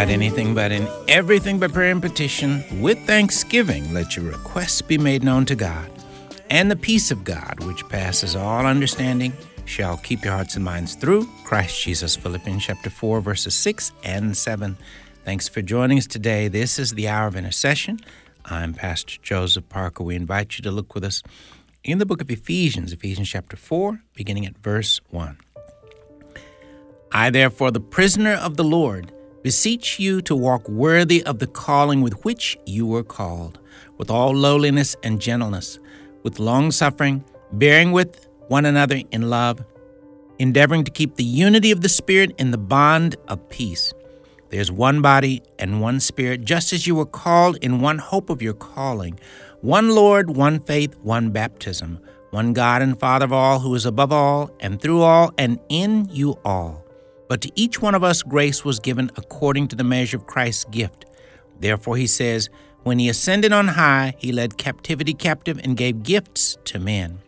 [0.00, 4.96] about anything, but in everything by prayer and petition, with thanksgiving, let your requests be
[4.96, 5.90] made known to God.
[6.48, 9.34] And the peace of God, which passes all understanding,
[9.66, 12.16] shall keep your hearts and minds through Christ Jesus.
[12.16, 14.78] Philippians chapter 4, verses 6 and 7.
[15.26, 16.48] Thanks for joining us today.
[16.48, 18.00] This is the hour of intercession.
[18.46, 20.02] I'm Pastor Joseph Parker.
[20.02, 21.22] We invite you to look with us
[21.84, 25.36] in the book of Ephesians, Ephesians chapter 4, beginning at verse 1.
[27.12, 29.12] I, therefore, the prisoner of the Lord,
[29.42, 33.58] beseech you to walk worthy of the calling with which you were called,
[33.98, 35.78] with all lowliness and gentleness,
[36.22, 39.64] with long suffering, bearing with one another in love,
[40.38, 43.92] endeavoring to keep the unity of the Spirit in the bond of peace.
[44.50, 48.42] There's one body and one Spirit, just as you were called in one hope of
[48.42, 49.18] your calling,
[49.60, 52.00] one Lord, one faith, one baptism,
[52.30, 56.08] one God and Father of all, who is above all, and through all, and in
[56.10, 56.79] you all.
[57.30, 60.64] But to each one of us grace was given according to the measure of Christ's
[60.64, 61.04] gift.
[61.60, 62.50] Therefore, he says,
[62.82, 67.20] When he ascended on high, he led captivity captive and gave gifts to men.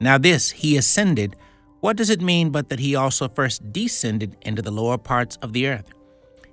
[0.00, 1.34] Now, this, he ascended,
[1.80, 5.54] what does it mean but that he also first descended into the lower parts of
[5.54, 5.94] the earth?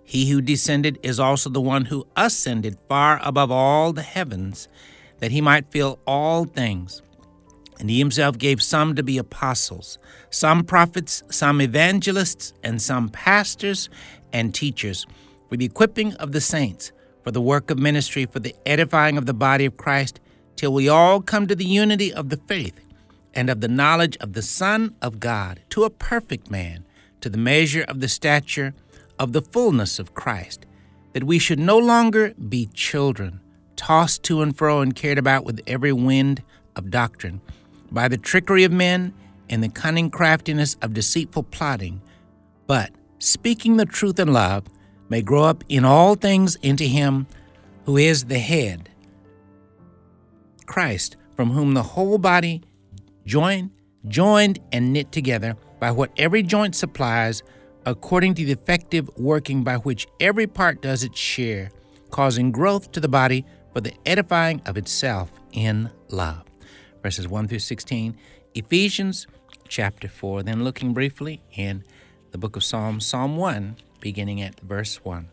[0.06, 4.70] He who descended is also the one who ascended far above all the heavens,
[5.20, 7.02] that he might fill all things.
[7.80, 9.98] And he himself gave some to be apostles,
[10.30, 13.90] some prophets, some evangelists, and some pastors
[14.32, 15.06] and teachers,
[15.50, 16.92] for the equipping of the saints,
[17.24, 20.20] for the work of ministry, for the edifying of the body of Christ,
[20.56, 22.80] till we all come to the unity of the faith
[23.34, 26.86] and of the knowledge of the Son of God, to a perfect man,
[27.20, 28.74] to the measure of the stature
[29.20, 30.66] of the fullness of Christ,
[31.14, 33.42] that we should no longer be children,
[33.76, 36.42] tossed to and fro and carried about with every wind
[36.76, 37.42] of doctrine
[37.92, 39.14] by the trickery of men
[39.50, 42.02] and the cunning craftiness of deceitful plotting,
[42.68, 44.66] but speaking the truth in love,
[45.10, 47.28] may grow up in all things into him
[47.86, 48.90] who is the head,
[50.66, 52.64] Christ, from whom the whole body
[53.26, 53.70] joined,
[54.08, 57.44] joined and knit together by what every joint supplies,
[57.86, 61.70] according to the effective working by which every part does its share,
[62.10, 66.45] causing growth to the body for the edifying of itself in love
[67.06, 68.18] verses 1 through 16,
[68.56, 69.28] Ephesians
[69.68, 71.84] chapter 4, then looking briefly in
[72.32, 75.30] the book of Psalms, Psalm 1, beginning at verse 1.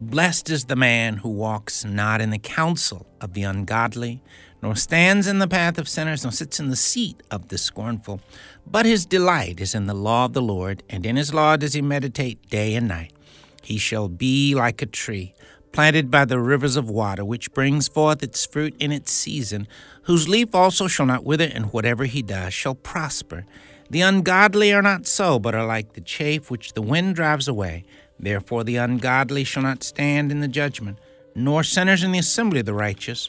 [0.00, 4.22] Blessed is the man who walks not in the counsel of the ungodly,
[4.62, 8.22] nor stands in the path of sinners, nor sits in the seat of the scornful.
[8.66, 11.74] But his delight is in the law of the Lord, and in his law does
[11.74, 13.12] he meditate day and night.
[13.60, 15.34] He shall be like a tree
[15.72, 19.66] planted by the rivers of water, which brings forth its fruit in its season,
[20.02, 23.46] whose leaf also shall not wither, and whatever he does shall prosper.
[23.90, 27.84] The ungodly are not so, but are like the chaff which the wind drives away.
[28.18, 30.98] Therefore the ungodly shall not stand in the judgment,
[31.34, 33.28] nor sinners in the assembly of the righteous.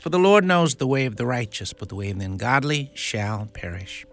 [0.00, 2.90] For the Lord knows the way of the righteous, but the way of the ungodly
[2.94, 4.04] shall perish.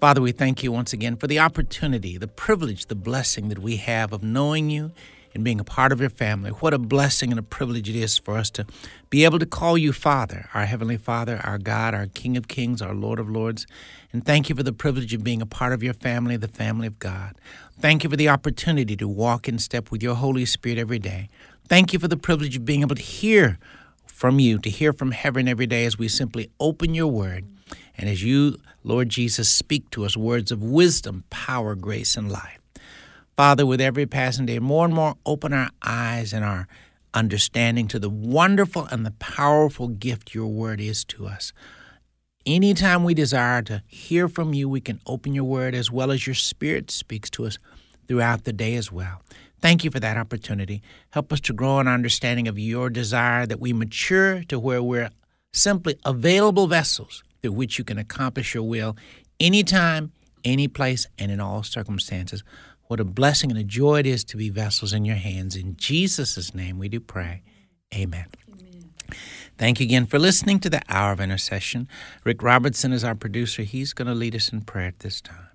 [0.00, 3.76] Father, we thank you once again for the opportunity, the privilege, the blessing that we
[3.76, 4.92] have of knowing you
[5.34, 6.50] and being a part of your family.
[6.50, 8.66] What a blessing and a privilege it is for us to
[9.10, 12.82] be able to call you Father, our Heavenly Father, our God, our King of Kings,
[12.82, 13.66] our Lord of Lords.
[14.12, 16.86] And thank you for the privilege of being a part of your family, the family
[16.86, 17.36] of God.
[17.78, 21.28] Thank you for the opportunity to walk in step with your Holy Spirit every day.
[21.68, 23.58] Thank you for the privilege of being able to hear
[24.06, 27.46] from you, to hear from heaven every day as we simply open your word.
[27.96, 32.59] And as you, Lord Jesus, speak to us words of wisdom, power, grace, and life.
[33.40, 36.68] Father, with every passing day, more and more open our eyes and our
[37.14, 41.54] understanding to the wonderful and the powerful gift your word is to us.
[42.44, 46.26] Anytime we desire to hear from you, we can open your word as well as
[46.26, 47.56] your spirit speaks to us
[48.06, 49.22] throughout the day as well.
[49.62, 50.82] Thank you for that opportunity.
[51.08, 55.08] Help us to grow in understanding of your desire that we mature to where we're
[55.54, 58.98] simply available vessels through which you can accomplish your will
[59.40, 60.12] anytime,
[60.44, 62.44] any place, and in all circumstances.
[62.90, 65.54] What a blessing and a joy it is to be vessels in your hands.
[65.54, 67.44] In Jesus' name we do pray.
[67.94, 68.26] Amen.
[68.52, 68.90] Amen.
[69.56, 71.86] Thank you again for listening to the Hour of Intercession.
[72.24, 73.62] Rick Robertson is our producer.
[73.62, 75.50] He's going to lead us in prayer at this time.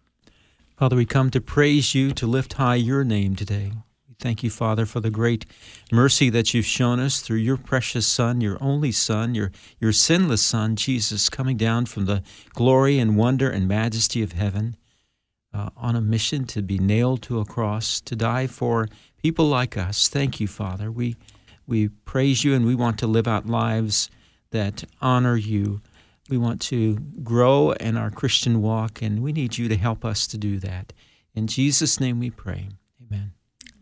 [0.78, 3.74] Father, we come to praise you, to lift high your name today.
[4.08, 5.46] We thank you, Father, for the great
[5.92, 10.42] mercy that you've shown us through your precious Son, your only Son, your, your sinless
[10.42, 12.24] Son, Jesus, coming down from the
[12.54, 14.78] glory and wonder and majesty of heaven
[15.56, 18.88] uh, on a mission to be nailed to a cross, to die for
[19.22, 20.10] people like us.
[20.10, 20.92] Thank you, Father.
[20.92, 21.16] We,
[21.66, 24.10] we praise you and we want to live out lives
[24.52, 25.80] that honor you.
[26.30, 30.26] We want to grow in our Christian walk, and we need you to help us
[30.28, 30.92] to do that.
[31.36, 32.70] In Jesus' name we pray.
[33.06, 33.32] Amen.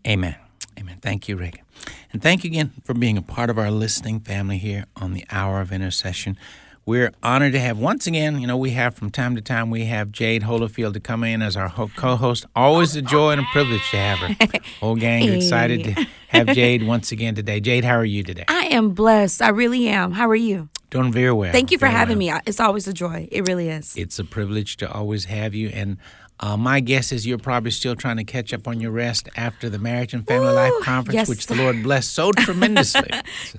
[0.06, 0.36] Amen.
[0.78, 0.98] Amen.
[1.02, 1.64] Thank you, Rick.
[2.12, 5.26] And thank you again for being a part of our listening family here on the
[5.32, 6.38] Hour of Intercession.
[6.86, 9.86] We're honored to have once again, you know, we have from time to time, we
[9.86, 12.46] have Jade Hollyfield to come in as our co host.
[12.58, 14.60] Always a joy and a privilege to have her.
[14.82, 15.38] Whole gang Hey.
[15.38, 17.62] excited to have Jade once again today.
[17.62, 18.44] Jade, how are you today?
[18.50, 19.42] I am blessed.
[19.42, 20.12] I really am.
[20.12, 20.68] How are you?
[20.90, 21.54] Doing very well.
[21.54, 22.36] Thank you for very having well.
[22.36, 22.42] me.
[22.46, 23.30] It's always a joy.
[23.32, 23.96] It really is.
[23.96, 25.70] It's a privilege to always have you.
[25.70, 25.98] And
[26.44, 29.70] uh, my guess is you're probably still trying to catch up on your rest after
[29.70, 31.56] the Marriage and Family Life Conference, yes, which the.
[31.56, 33.08] Lord blessed so tremendously.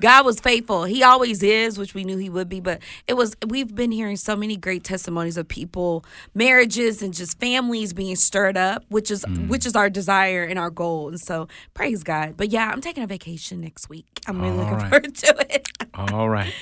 [0.00, 0.84] God was faithful.
[0.84, 2.60] He always is, which we knew he would be.
[2.60, 6.04] But it was, we've been hearing so many great testimonies of people,
[6.34, 9.48] marriages, and just families being stirred up, which is Mm.
[9.48, 11.08] which is our desire and our goal.
[11.08, 12.34] And so praise God.
[12.36, 14.06] But yeah, I'm taking a vacation next week.
[14.26, 14.90] I'm really All looking right.
[14.90, 15.68] forward to it.
[15.94, 16.52] All right.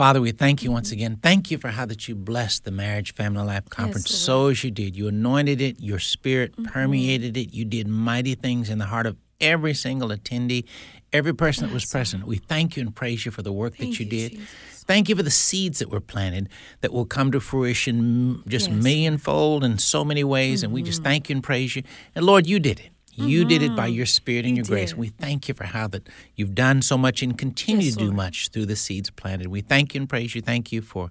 [0.00, 1.18] Father, we thank you once again.
[1.22, 4.70] Thank you for how that you blessed the Marriage Family Life Conference so as you
[4.70, 4.96] did.
[4.96, 6.64] You anointed it, your spirit Mm-hmm.
[6.72, 7.52] permeated it.
[7.52, 10.64] You did mighty things in the heart of every single attendee,
[11.12, 12.24] every person that was present.
[12.26, 14.30] We thank you and praise you for the work that you you, did.
[14.32, 14.84] Jesus.
[14.86, 16.48] Thank you for the seeds that were planted
[16.80, 18.74] that will come to fruition just Yes.
[18.74, 18.82] Mm-hmm.
[18.82, 20.62] millionfold in so many ways.
[20.62, 21.82] And we just thank you and praise you.
[22.14, 22.89] And Lord, you did it.
[23.14, 24.72] You did it by your spirit and Mm-hmm.
[24.72, 24.96] You your grace.
[24.96, 28.04] We thank you for how that you've done so much and continue Yes, to do
[28.06, 28.16] Lord.
[28.16, 29.48] much through the seeds planted.
[29.48, 30.40] We thank you and praise you.
[30.42, 31.10] Thank you for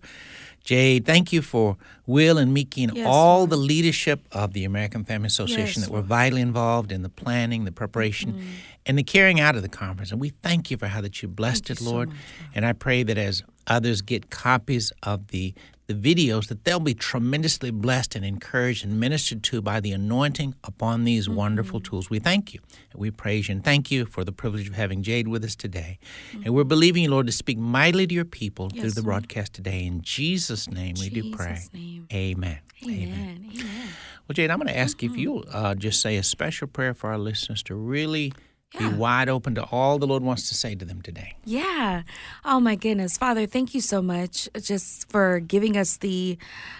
[0.63, 1.05] Jade.
[1.05, 3.49] Thank you for Will and Miki and Yes, all Lord.
[3.51, 7.65] the leadership of the American Family Association Yes, that were vitally involved in the planning,
[7.65, 8.47] the preparation, Mm-hmm.
[8.85, 10.11] and the carrying out of the conference.
[10.11, 12.11] And we thank you for how that you blessed Thank it, you so Lord.
[12.55, 15.53] and I pray that as others get copies of the
[15.89, 20.53] the videos that they'll be tremendously blessed and encouraged and ministered to by the anointing
[20.63, 21.35] upon these Mm-hmm.
[21.43, 22.09] wonderful tools.
[22.09, 22.59] We thank you.
[22.95, 25.97] We praise you and thank you for the privilege of having Jade with us today.
[26.45, 28.99] And we're believing you, Lord, to speak mightily to your people through Mm-hmm.
[28.99, 29.85] The broadcast today.
[29.85, 31.57] In Jesus' name we do pray.
[31.73, 32.07] Name.
[32.13, 32.59] Amen.
[32.83, 33.51] Amen.
[33.59, 33.89] Amen.
[34.27, 35.13] Well, Jade, I'm going to ask Mm-hmm.
[35.15, 38.31] if you'll uh, just say a special prayer for our listeners to really
[38.73, 38.89] Yeah.
[38.89, 41.35] be wide open to all the Lord wants to say to them today.
[41.43, 42.03] Yeah.
[42.45, 46.37] Oh my goodness, Father, thank you so much just for giving us the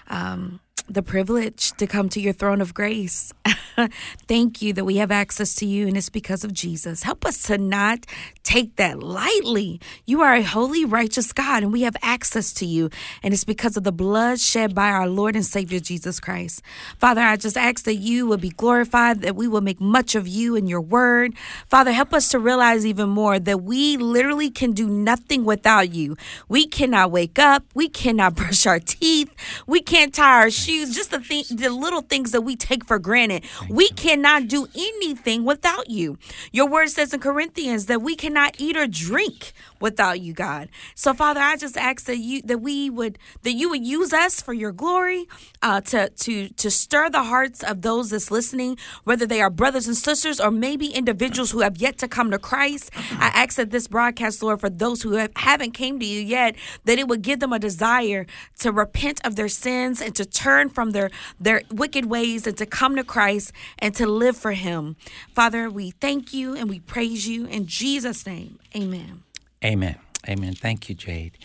[0.08, 0.60] um,
[0.90, 3.32] the privilege to come to your throne of grace.
[4.28, 7.04] thank you that we have access to you, and it's because of Jesus.
[7.04, 8.06] Help us to not
[8.44, 9.80] take that lightly.
[10.06, 12.90] You are a holy, righteous God, and we have access to you,
[13.24, 16.62] and it's because of the blood shed by our Lord and Savior Jesus Christ.
[16.98, 20.28] Father, I just ask that you will be glorified, that we will make much of
[20.28, 21.36] you and your word.
[21.68, 26.16] Father, help us to realize even more that we literally can do nothing without you.
[26.48, 29.32] We cannot wake up, we cannot brush our teeth,
[29.68, 33.00] we can't tie our shoes, just the thing, the little things that we take for
[33.00, 33.44] granted.
[33.70, 36.18] We cannot do anything without you.
[36.52, 40.70] Your word says in Corinthians that we cannot eat or drink without you, God.
[40.96, 44.42] So, Father, I just ask that you that we would that you would use us
[44.42, 45.28] for your glory,
[45.62, 49.88] uh, to to to stir the hearts of those that's listening, whether they are brothers
[49.88, 52.92] and sisters or maybe individuals who have yet to come to Christ.
[53.12, 56.56] I ask that this broadcast, Lord, for those who have, haven't came to you yet,
[56.86, 58.26] that it would give them a desire
[58.60, 61.10] to repent of their sins and to turn from their
[61.40, 64.96] their wicked ways and to come to Christ and to live for Him.
[65.34, 68.60] Father, we thank you and we praise you in Jesus' name.
[68.76, 69.24] Amen.
[69.64, 69.98] Amen.
[70.28, 70.54] Amen.
[70.54, 71.38] Thank you, Jade.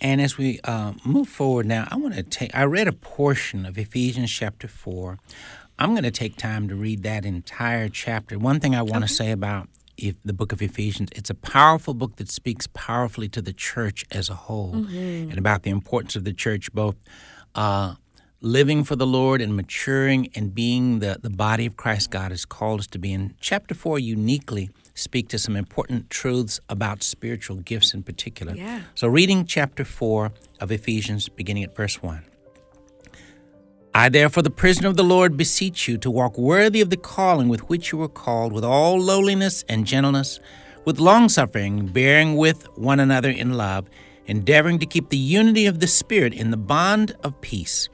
[0.00, 3.66] And as we uh, move forward now, I want to take, I read a portion
[3.66, 5.18] of Ephesians chapter 4.
[5.78, 8.38] I'm going to take time to read that entire chapter.
[8.38, 11.94] One thing I want to say about if the book of Ephesians, it's a powerful
[11.94, 14.72] book that speaks powerfully to the church as a whole
[15.30, 16.96] and about the importance of the church, both
[17.54, 17.94] uh,
[18.40, 22.44] living for the Lord and maturing and being the, the body of Christ God has
[22.44, 23.12] called us to be.
[23.12, 28.54] In chapter 4, uniquely speak to some important truths about spiritual gifts in particular.
[28.54, 28.82] Yeah.
[28.94, 32.24] So, reading chapter 4 of Ephesians, beginning at verse 1.
[33.94, 37.48] I, therefore, the prisoner of the Lord, beseech you to walk worthy of the calling
[37.48, 40.40] with which you were called, with all lowliness and gentleness,
[40.84, 43.88] with longsuffering, bearing with one another in love,
[44.26, 47.88] endeavoring to keep the unity of the Spirit in the bond of peace.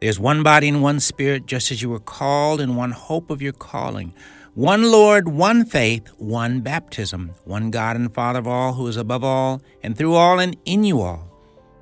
[0.00, 3.42] There's one body and one Spirit, just as you were called in one hope of
[3.42, 4.14] your calling.
[4.60, 9.24] One Lord, one faith, one baptism, one God and Father of all, who is above
[9.24, 11.26] all, and through all, and in you all.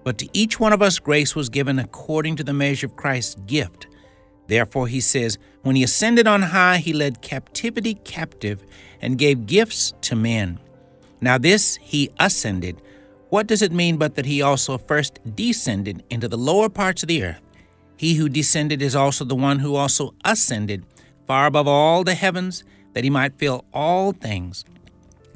[0.04, 3.34] But to each one of us grace was given according to the measure of Christ's
[3.48, 3.88] gift.
[4.46, 8.64] Therefore, he says, When he ascended on high, he led captivity captive
[9.02, 10.60] and gave gifts to men.
[11.20, 12.80] Now, this he ascended.
[13.28, 17.08] What does it mean but that he also first descended into the lower parts of
[17.08, 17.42] the earth?
[17.96, 20.84] He who descended is also the one who also ascended
[21.28, 24.64] far above all the heavens, that he might fill all things.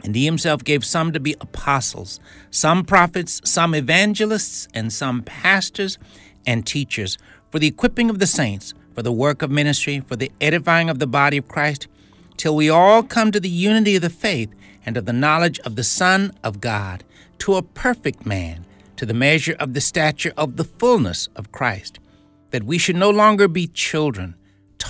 [0.03, 2.19] And he himself gave some to be apostles,
[2.51, 5.99] some prophets, some evangelists, and some pastors
[6.45, 7.19] and teachers,
[7.51, 10.99] for the equipping of the saints, for the work of ministry, for the edifying of
[10.99, 11.87] the body of Christ,
[12.37, 14.51] till we all come to the unity of the faith
[14.85, 17.05] and of the knowledge of the Son of God,
[17.39, 18.65] to a perfect man,
[18.97, 22.01] to the measure of the stature of the fullness of Christ,
[22.51, 24.35] that we should no longer be children,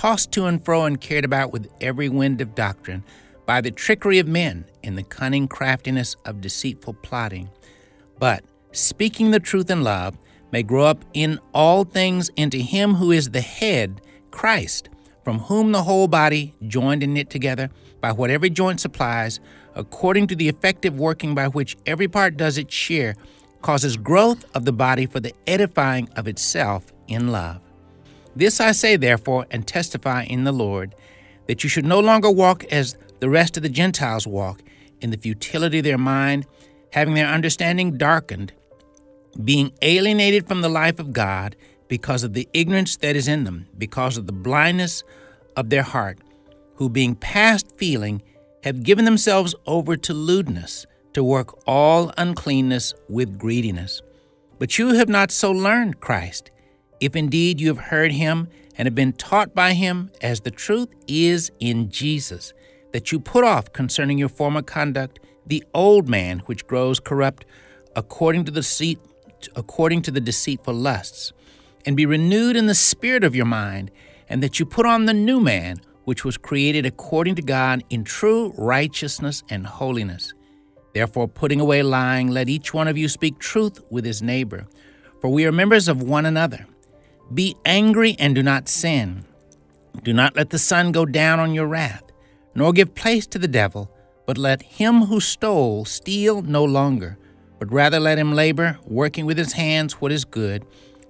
[0.03, 3.01] tossed to and fro and carried about with every wind of doctrine,
[3.45, 7.49] by the trickery of men, and the cunning craftiness of deceitful plotting,
[8.19, 8.43] but,
[8.73, 10.17] speaking the truth in love,
[10.51, 14.89] may grow up in all things into Him who is the head, Christ,
[15.23, 17.69] from whom the whole body, joined and knit together
[18.01, 19.39] by what every joint supplies,
[19.73, 23.15] according to the effective working by which every part does its share,
[23.61, 27.62] causes growth of the body for the edifying of itself in love.
[28.35, 30.95] This I say, therefore, and testify in the Lord,
[31.47, 34.61] that you should no longer walk as the rest of the Gentiles walk,
[35.01, 36.47] in the futility of their mind,
[36.91, 38.53] having their understanding darkened,
[39.43, 41.55] being alienated from the life of God
[41.87, 45.03] because of the ignorance that is in them, because of the blindness
[45.55, 46.19] of their heart,
[46.75, 48.21] who being past feeling
[48.63, 54.01] have given themselves over to lewdness, to work all uncleanness with greediness.
[54.57, 56.49] But you have not so learned Christ,
[57.03, 60.87] if indeed you have heard him and have been taught by him, as the truth
[61.05, 62.53] is in Jesus,
[62.93, 67.43] that you put off concerning your former conduct the old man which grows corrupt
[67.93, 68.99] according to the deceit,
[69.57, 71.33] according to the deceitful lusts,
[71.85, 73.91] and be renewed in the spirit of your mind,
[74.29, 78.05] and that you put on the new man which was created according to God in
[78.05, 80.33] true righteousness and holiness.
[80.93, 84.67] Therefore, putting away lying, let each one of you speak truth with his neighbor,
[85.19, 86.65] for we are members of one another.
[87.33, 89.25] Be angry and do not sin.
[90.03, 92.03] Do not let the sun go down on your wrath,
[92.53, 93.89] nor give place to the devil,
[94.27, 97.17] but let him who stole steal no longer,
[97.59, 100.65] but rather let him labor, working with his hands what is good,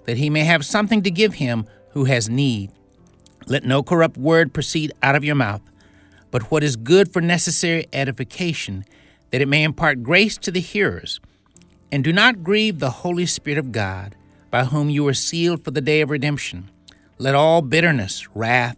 [0.06, 2.72] that he may have something to give him who has need.
[3.48, 5.62] Let no corrupt word proceed out of your mouth,
[6.32, 8.86] but what is good for necessary edification,
[9.32, 11.20] that it may impart grace to the hearers.
[11.92, 14.16] And do not grieve the Holy Spirit of God,
[14.54, 16.70] by whom you were sealed for the day of redemption.
[17.18, 18.78] Let all bitterness, wrath,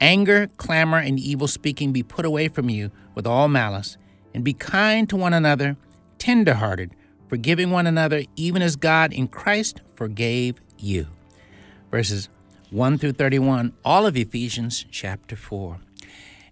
[0.00, 3.96] anger, clamor, and evil speaking be put away from you with all malice,
[4.32, 5.76] and be kind to one another,
[6.18, 6.92] tender hearted,
[7.26, 11.08] forgiving one another, even as God in Christ forgave you.
[11.90, 12.28] Verses
[12.70, 15.80] 1 through 31, all of Ephesians chapter 4.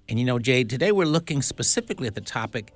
[0.08, 2.72] And you know, Jade, today we're looking specifically at the topic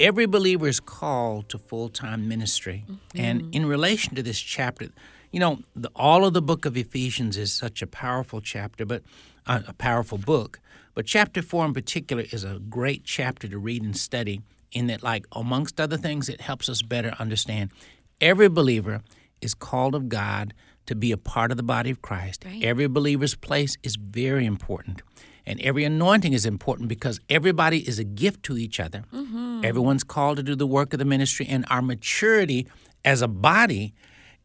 [0.00, 2.84] every believer is called to full time ministry.
[2.88, 3.20] Mm-hmm.
[3.20, 4.88] And in relation to this chapter,
[5.36, 9.02] you know, the, all of the book of Ephesians is such a powerful chapter, but
[9.46, 10.60] uh, a powerful book.
[10.94, 14.40] But chapter 4 in particular is a great chapter to read and study,
[14.72, 17.70] in that, like, amongst other things, it helps us better understand
[18.18, 19.02] every believer
[19.42, 20.54] is called of God
[20.86, 22.46] to be a part of the body of Christ.
[22.46, 22.64] Right.
[22.64, 25.02] Every believer's place is very important.
[25.44, 29.04] And every anointing is important because everybody is a gift to each other.
[29.12, 29.66] Mm-hmm.
[29.66, 32.66] Everyone's called to do the work of the ministry, and our maturity
[33.04, 33.92] as a body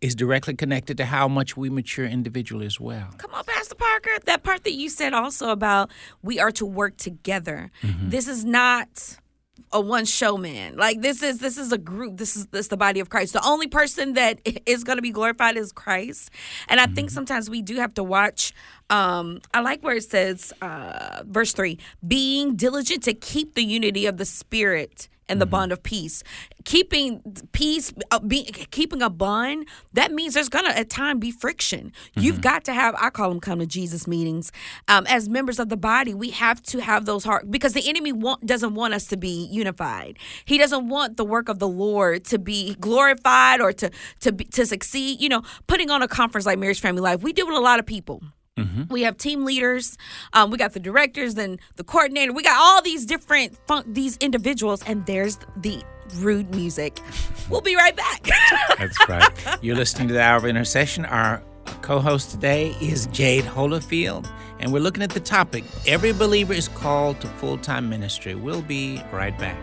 [0.01, 3.09] is directly connected to how much we mature individually as well.
[3.17, 4.09] Come on, Pastor Parker.
[4.25, 5.91] That part that you said also about
[6.21, 7.71] we are to work together.
[7.83, 8.09] Mm-hmm.
[8.09, 9.17] This is not
[9.71, 10.75] a one showman.
[10.75, 12.17] Like this is this is a group.
[12.17, 13.33] This is this is the body of Christ.
[13.33, 16.31] The only person that is going to be glorified is Christ.
[16.67, 16.95] And I mm-hmm.
[16.95, 18.53] think sometimes we do have to watch.
[18.89, 24.05] Um, I like where it says, uh, verse three, being diligent to keep the unity
[24.05, 25.51] of the spirit and the mm-hmm.
[25.51, 26.23] bond of peace.
[26.65, 27.21] Keeping
[27.53, 31.91] peace, uh, be, keeping a bond, that means there's gonna at time be friction.
[31.91, 32.21] Mm-hmm.
[32.21, 34.51] You've got to have, I call them come to Jesus meetings.
[34.87, 38.11] Um, as members of the body, we have to have those heart because the enemy
[38.11, 40.19] want, doesn't want us to be unified.
[40.45, 44.43] He doesn't want the work of the Lord to be glorified or to to be,
[44.45, 45.21] to succeed.
[45.21, 47.79] You know, putting on a conference like Marriage Family Life, we deal with a lot
[47.79, 48.21] of people.
[48.63, 48.93] Mm-hmm.
[48.93, 49.97] We have team leaders.
[50.33, 52.33] Um, we got the directors and the coordinator.
[52.33, 55.83] We got all these different fun- these individuals, and there's the
[56.15, 56.99] rude music.
[57.49, 58.23] We'll be right back.
[58.77, 59.29] That's right.
[59.61, 61.03] You're listening to the Hour of Intercession.
[61.03, 61.43] Our
[61.81, 64.25] co-host today is Jade Hollyfield,
[64.61, 68.35] and we're looking at the topic: Every believer is called to full-time ministry.
[68.35, 69.57] We'll be right back.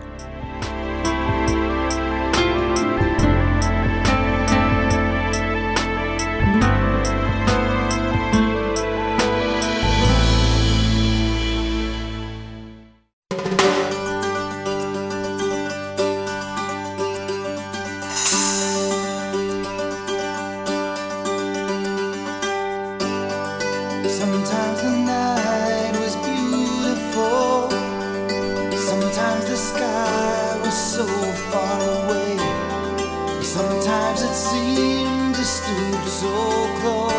[24.19, 27.71] Sometimes the night was beautiful.
[28.77, 31.07] Sometimes the sky was so
[31.53, 32.37] far away.
[33.41, 36.35] Sometimes it seemed to stoop so
[36.81, 37.18] close.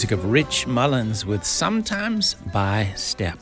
[0.00, 3.38] Music of Rich Mullins with Sometimes by Step.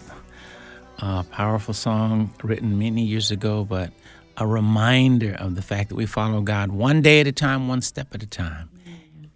[0.99, 3.93] A powerful song written many years ago, but
[4.39, 7.81] a reminder of the fact that we follow God one day at a time, one
[7.81, 8.69] step at a time.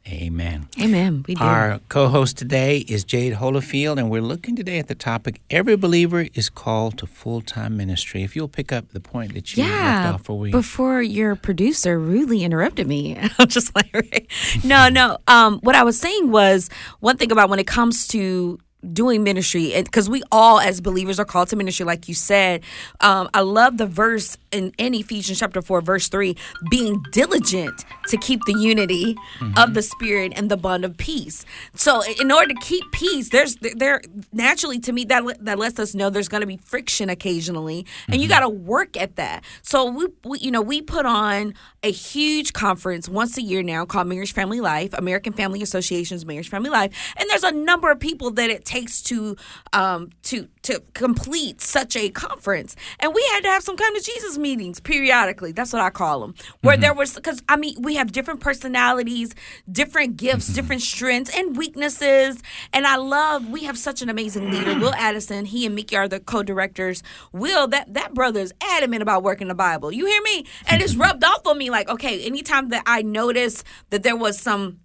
[0.08, 0.68] Amen.
[0.80, 1.24] Amen.
[1.28, 1.44] We do.
[1.44, 5.76] Our co host today is Jade Hollyfield, and we're looking today at the topic Every
[5.76, 8.22] believer is called to full time ministry.
[8.22, 10.12] If you'll pick up the point that you left yeah.
[10.14, 10.50] off for we.
[10.50, 14.30] Before your producer rudely interrupted me, I'm just like,
[14.64, 15.18] no, no.
[15.28, 16.68] Um, what I was saying was
[17.00, 18.58] one thing about when it comes to
[18.92, 22.62] doing ministry because we all as believers are called to ministry like you said.
[23.00, 26.36] Um, i love the verse in, in ephesians chapter 4 verse 3
[26.70, 29.16] being diligent to keep the unity
[29.56, 31.44] of the spirit and the bond of peace.
[31.74, 34.00] So in order to keep peace there's there
[34.32, 38.20] naturally to me that that lets us know there's going to be friction occasionally and
[38.20, 39.44] you got to work at that.
[39.62, 43.84] So we, we you know we put on a huge conference once a year now
[43.84, 47.98] called marriage family life american family association's marriage family life and there's a number of
[47.98, 49.36] people that it takes to
[49.74, 52.74] um to to complete such a conference.
[53.00, 55.52] And we had to have some kind of jesus meetings periodically.
[55.52, 59.34] That's what i call them where there was because i mean we have different personalities
[59.70, 62.42] different gifts different strengths and weaknesses.
[62.72, 65.44] And i love we have such an amazing leader will addison.
[65.44, 67.02] He and mickey are the co-directors.
[67.32, 69.92] Will that that brother is adamant about working the bible.
[69.92, 70.46] You hear me?
[70.66, 74.40] And it's rubbed off on me like okay anytime that i notice that there was
[74.40, 74.78] some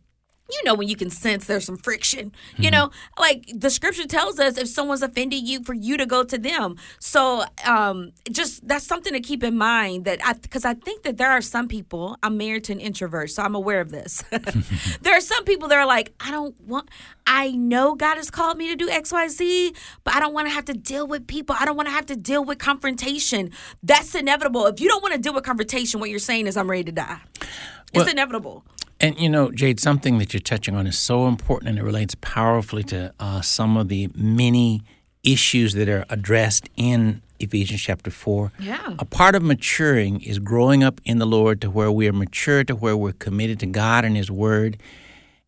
[0.49, 2.89] you know when you can sense there's some friction you know?
[3.19, 6.77] Like the scripture tells us if someone's offended you for you to go to them.
[6.99, 11.17] So um just that's something to keep in mind that i because i think that
[11.17, 14.23] there are some people i'm married to an introvert so i'm aware of this.
[15.01, 16.89] There are some people that are like i don't want
[17.25, 20.65] i know god has called me to do xyz but i don't want to have
[20.65, 21.55] to deal with people.
[21.59, 23.51] I don't want to have to deal with confrontation.
[23.83, 24.65] That's inevitable.
[24.67, 26.91] If you don't want to deal with confrontation what you're saying is i'm ready to
[26.91, 27.19] die.
[27.41, 27.49] It's
[27.93, 28.63] Well- inevitable
[28.99, 32.15] And you know, Jade, something that you're touching on is so important and it relates
[32.21, 34.81] powerfully to uh, some of the many
[35.23, 38.51] issues that are addressed in Ephesians chapter 4.
[38.59, 38.95] Yeah.
[38.97, 42.63] A part of maturing is growing up in the Lord to where we are mature,
[42.63, 44.81] to where we're committed to God and His Word.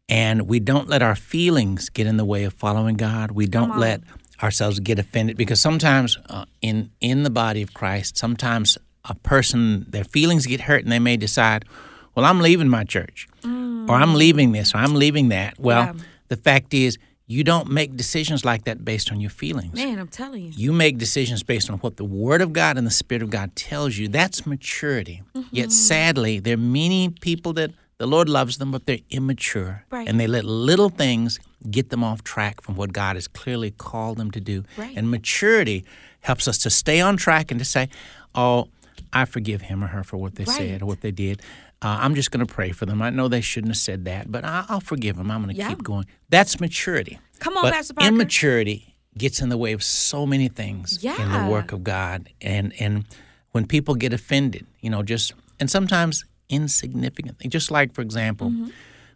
[0.08, 3.32] And we don't let our feelings get in the way of following God.
[3.32, 4.02] We don't let
[4.42, 9.86] ourselves get offended because sometimes uh, in in the body of Christ, sometimes a person
[9.88, 11.66] their feelings get hurt and they may decide,
[12.15, 15.60] "Well, I'm leaving my church." Or I'm leaving this, or I'm leaving that.
[15.60, 15.93] Well, Yeah.
[16.28, 19.74] the fact is, you don't make decisions like that based on your feelings.
[19.74, 22.86] man i'm telling you You make decisions based on what the Word of God and
[22.86, 24.08] the Spirit of God tells you.
[24.08, 25.22] That's maturity.
[25.36, 25.56] Mm-hmm.
[25.56, 29.86] Yet sadly, there are many people that the Lord loves them, but they're immature.
[29.91, 30.08] Right.
[30.08, 34.17] And they let little things get them off track from what God has clearly called
[34.17, 34.63] them to do.
[34.78, 34.95] Right.
[34.95, 35.84] And maturity
[36.22, 37.89] helps us to stay on track and to say,
[38.36, 38.67] oh,
[39.12, 41.41] I forgive him or her for what they said or what they did.
[41.82, 43.02] Uh, I'm just going to pray for them.
[43.02, 45.32] I know they shouldn't have said that, but I- I'll forgive them.
[45.32, 45.70] I'm going to Yeah.
[45.70, 46.06] keep going.
[46.30, 47.20] That's maturity.
[47.39, 48.08] Come on, but Pastor Parker.
[48.13, 52.30] Immaturity gets in the way of so many things in the work of God.
[52.42, 53.06] And and
[53.52, 57.52] when people get offended, you know, just and sometimes insignificant things.
[57.52, 58.70] Just like, for example, Mm-hmm.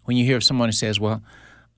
[0.05, 1.21] when you hear someone who says, Well,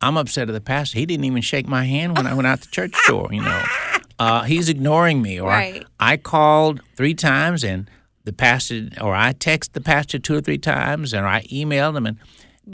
[0.01, 0.99] I'm upset at the pastor.
[0.99, 3.63] He didn't even shake my hand when I went out the church door, you know.
[4.17, 5.41] Uh, he's ignoring me.
[5.41, 5.83] Or Right.
[5.99, 7.89] I called three times and
[8.25, 12.05] the pastor or I text the pastor two or three times or I email them
[12.05, 12.17] and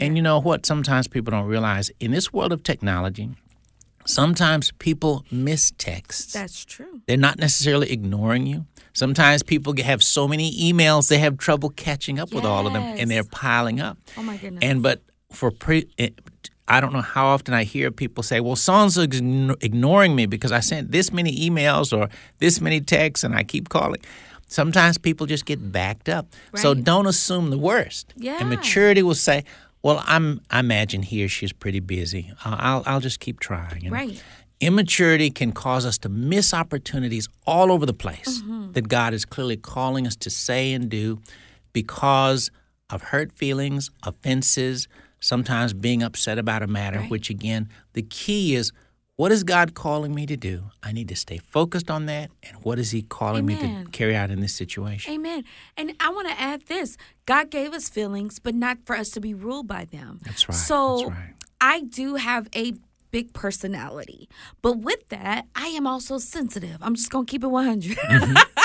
[0.00, 3.28] and you know what sometimes people don't realize in this world of technology
[4.04, 7.02] sometimes people miss texts That's true.
[7.06, 12.18] they're not necessarily ignoring you sometimes people have so many emails they have trouble catching
[12.18, 14.62] up with all of them and they're piling up Oh my goodness.
[14.62, 16.10] and but for pre eh,
[16.68, 20.52] I don't know how often I hear people say, "Well, someone's ign- ignoring me because
[20.52, 24.00] I sent this many emails or this many texts, and I keep calling."
[24.52, 26.26] Sometimes people just get backed up.
[26.54, 28.12] So don't assume the worst.
[28.16, 28.36] Yeah.
[28.40, 29.44] And maturity will say,
[29.82, 30.40] "Well, I'm.
[30.50, 32.30] I imagine he or she's pretty busy.
[32.44, 32.82] I'll.
[32.86, 33.90] I'll just keep trying." know?
[33.90, 34.22] Right.
[34.60, 38.72] Immaturity can cause us to miss opportunities all over the place Mm-hmm.
[38.72, 41.18] that God is clearly calling us to say and do
[41.72, 42.50] because
[42.90, 44.86] of hurt feelings, offenses,
[45.18, 47.10] sometimes being upset about a matter, Right.
[47.10, 48.72] which again, the key is
[49.16, 50.64] what is God calling me to do?
[50.82, 52.30] I need to stay focused on that.
[52.42, 55.12] And what is He calling me to carry out in this situation?
[55.12, 55.44] Amen.
[55.76, 56.96] And I want to add this
[57.26, 60.20] God gave us feelings, but not for us to be ruled by them.
[60.24, 60.54] That's right.
[60.54, 61.34] So That's right.
[61.60, 62.74] I do have a
[63.12, 64.28] big personality.
[64.62, 66.78] But with that, I am also sensitive.
[66.80, 67.96] I'm just going to keep it 100.
[67.96, 68.36] Mm-hmm.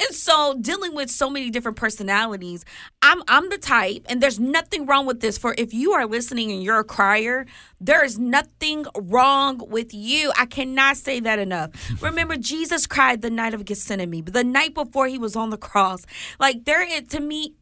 [0.00, 2.64] And so dealing with so many different personalities,
[3.02, 5.38] I'm I'm the type, and there's nothing wrong with this.
[5.38, 7.46] For if you are listening and you're a crier,
[7.80, 10.32] there is nothing wrong with you.
[10.38, 11.70] I cannot say that enough.
[12.02, 16.06] Remember, Jesus cried the night of Gethsemane, the night before he was on the cross.
[16.38, 17.54] Like there, is, to me,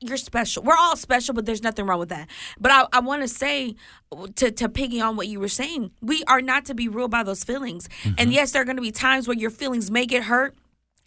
[0.00, 0.62] you're special.
[0.62, 2.28] We're all special, but there's nothing wrong with that.
[2.60, 3.74] But I, I want to say
[4.36, 7.22] to to piggy on what you were saying, we are not to be ruled by
[7.22, 7.88] those feelings.
[8.02, 8.14] Mm-hmm.
[8.18, 10.54] And yes, there are going to be times where your feelings may get hurt.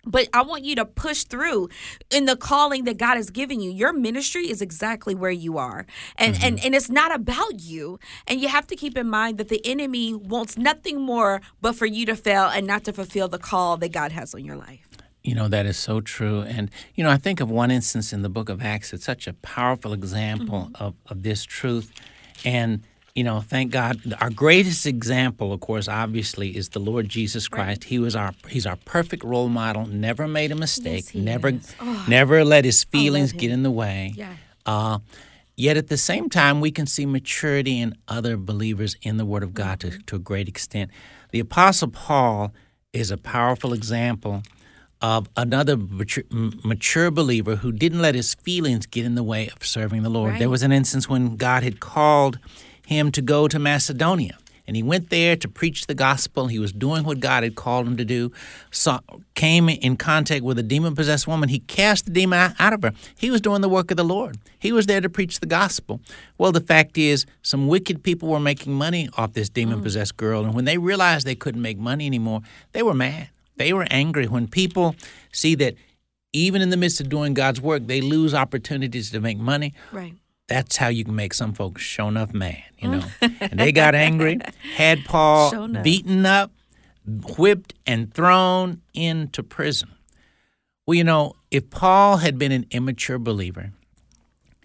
[0.08, 1.70] But I want you to push through
[2.10, 3.70] in the calling that God has given you.
[3.70, 5.86] Your ministry is exactly where you are.
[6.17, 6.65] And and mm-hmm.
[6.65, 8.00] and it's not about you.
[8.28, 11.86] And you have to keep in mind that the enemy wants nothing more but for
[11.86, 14.88] you to fail and not to fulfill the call that God has on your life.
[15.24, 16.41] You know, that is so true.
[16.41, 18.93] And, you know, I think of one instance in the book of Acts.
[18.93, 20.84] It's such a powerful example mm-hmm.
[20.84, 21.91] of, of this truth.
[22.46, 22.84] And,
[23.17, 23.93] you know, thank God.
[24.21, 27.86] Our greatest example, of course, obviously, is the Lord Jesus Christ.
[27.86, 31.51] He was our he's our perfect role model, never made a mistake, Yes, never.
[31.82, 32.06] Oh.
[32.08, 34.13] never let his feelings get in the way.
[34.15, 34.34] Yeah.
[34.65, 34.99] Uh,
[35.56, 39.43] yet at the same time, we can see maturity in other believers in the Word
[39.43, 39.97] of God Mm-hmm.
[39.97, 40.91] to, to a great extent.
[41.32, 42.53] The Apostle Paul
[42.93, 44.43] is a powerful example
[45.01, 49.65] of another mature, mature believer who didn't let his feelings get in the way of
[49.65, 50.38] serving the Lord.
[50.39, 52.39] There was an instance when God had called
[52.88, 54.38] him to go to Macedonia.
[54.65, 56.47] And he went there to preach the gospel.
[56.47, 58.32] He was doing what God had called him to do.
[58.71, 59.00] Saw,
[59.34, 61.50] came in contact with a demon possessed woman.
[61.50, 62.93] He cast the demon out- of her.
[63.17, 64.38] He was doing the work of the Lord.
[64.58, 66.02] He was there to preach the gospel.
[66.38, 70.17] Well, the fact is, some wicked people were making money off this demon possessed mm.
[70.17, 70.45] girl.
[70.45, 73.30] And when they realized they couldn't make money anymore, they were mad.
[73.58, 74.28] They were angry.
[74.28, 74.95] When people
[75.32, 75.76] see that
[76.34, 80.13] even in the midst of doing God's work, they lose opportunities to make money, Right.
[80.48, 83.04] That's how you can make some folks show enough mad, you know.
[83.22, 84.40] and they got angry,
[84.76, 86.52] had Paul Sure beaten up,
[87.06, 89.90] whipped, and thrown into prison.
[90.86, 93.72] Well, you know, if Paul had been an immature believer,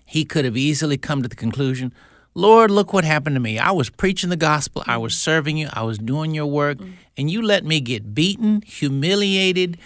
[0.06, 1.92] he could have easily come to the conclusion
[2.34, 3.58] Lord, look what happened to me.
[3.58, 6.92] I was preaching the gospel, I was serving you, I was doing your work, mm.
[7.16, 9.76] and you let me get beaten, humiliated,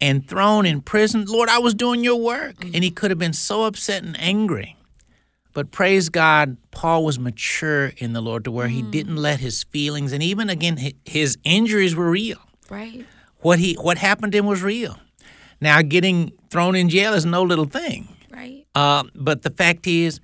[0.00, 1.24] and thrown in prison.
[1.26, 2.56] Lord, I was doing your work.
[2.56, 2.74] Mm.
[2.74, 4.76] And he could have been so upset and angry.
[5.54, 9.62] But praise God, Paul was mature in the Lord to where he didn't let his
[9.62, 12.38] feelings, and even again, his injuries were real.
[12.68, 13.06] Right.
[13.38, 14.98] What he what happened to him was real.
[15.60, 18.08] Now, getting thrown in jail is no little thing.
[18.30, 18.66] Right.
[18.74, 20.20] Uh, but the fact is,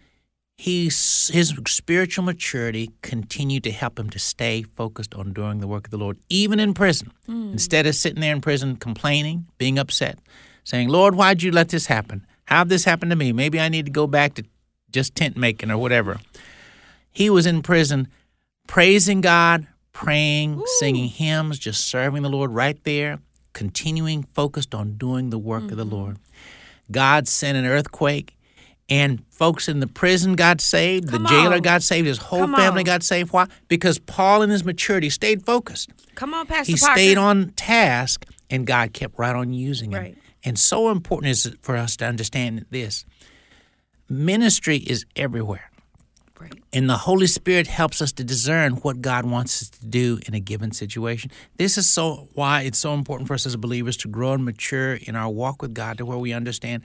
[0.58, 5.86] he's, his spiritual maturity continued to help him to stay focused on doing the work
[5.86, 7.12] of the Lord, even in prison.
[7.52, 10.18] Instead of sitting there in prison complaining, being upset,
[10.64, 12.26] saying, Lord, why'd you let this happen?
[12.46, 13.32] How'd this happen to me?
[13.32, 14.44] Maybe I need to go back to
[14.92, 16.18] just tent making or whatever.
[17.10, 18.08] He was in prison
[18.70, 23.18] praising God, praying, singing hymns, just serving the Lord right there,
[23.52, 25.94] continuing focused on doing the work of the mm-hmm.
[25.94, 26.18] Lord.
[26.90, 28.36] God sent an earthquake,
[28.88, 31.10] and folks in the prison got saved.
[31.10, 31.62] Come the jailer on.
[31.62, 32.06] got saved.
[32.06, 32.84] His whole Come family on.
[32.84, 33.32] got saved.
[33.32, 33.46] Why?
[33.66, 35.90] Because Paul, in his maturity, stayed focused.
[36.14, 37.00] Come on, Pastor He Parker.
[37.00, 40.00] stayed on task, and God kept right on using him.
[40.00, 40.18] Right.
[40.44, 43.04] And so important is it for us to understand this
[44.10, 45.70] ministry is everywhere.
[46.38, 46.54] Right.
[46.72, 50.32] And the Holy Spirit helps us to discern what God wants us to do in
[50.34, 51.30] a given situation.
[51.58, 54.94] This is so why it's so important for us as believers to grow and mature
[54.94, 56.82] in our walk with God to where we understand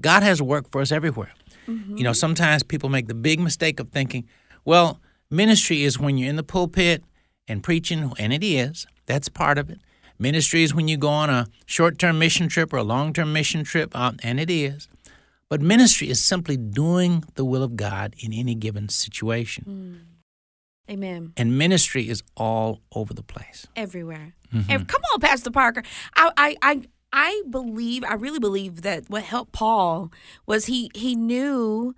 [0.00, 1.32] God has work for us everywhere.
[1.96, 4.26] You know, sometimes people make the big mistake of thinking,
[4.64, 7.02] well, ministry is when you're in the pulpit
[7.48, 8.86] and preaching, and it is.
[9.06, 9.80] That's part of it.
[10.18, 13.32] Ministry is when you go on a short term mission trip or a long term
[13.32, 14.88] mission trip, uh, and it is.
[15.54, 20.00] But ministry is simply doing the will of God in any given situation.
[20.90, 21.32] Amen.
[21.36, 23.64] And ministry is all over the place.
[23.76, 24.34] everywhere.
[24.52, 24.68] Mm-hmm.
[24.68, 25.84] And come on, Pastor Parker.
[26.16, 30.10] I, I, I, I believe, I really believe that what helped Paul
[30.44, 31.94] was he he knew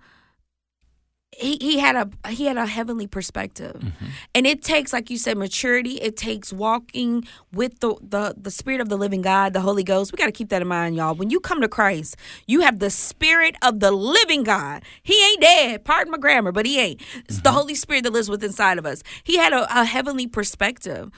[1.37, 3.75] he, he had a he had a heavenly perspective.
[3.75, 4.05] Mm-hmm.
[4.33, 5.95] and it takes like you said maturity.
[6.01, 10.11] It takes walking with the, the the spirit of the living god the holy ghost.
[10.11, 11.15] We got to keep that in mind y'all.
[11.15, 12.15] When you come to christ
[12.47, 14.83] you have the spirit of the living god.
[15.03, 15.85] He ain't dead.
[15.85, 17.01] Pardon my grammar but he ain't.
[17.29, 19.03] It's the holy spirit that lives within inside of us.
[19.23, 21.11] He had a, a heavenly perspective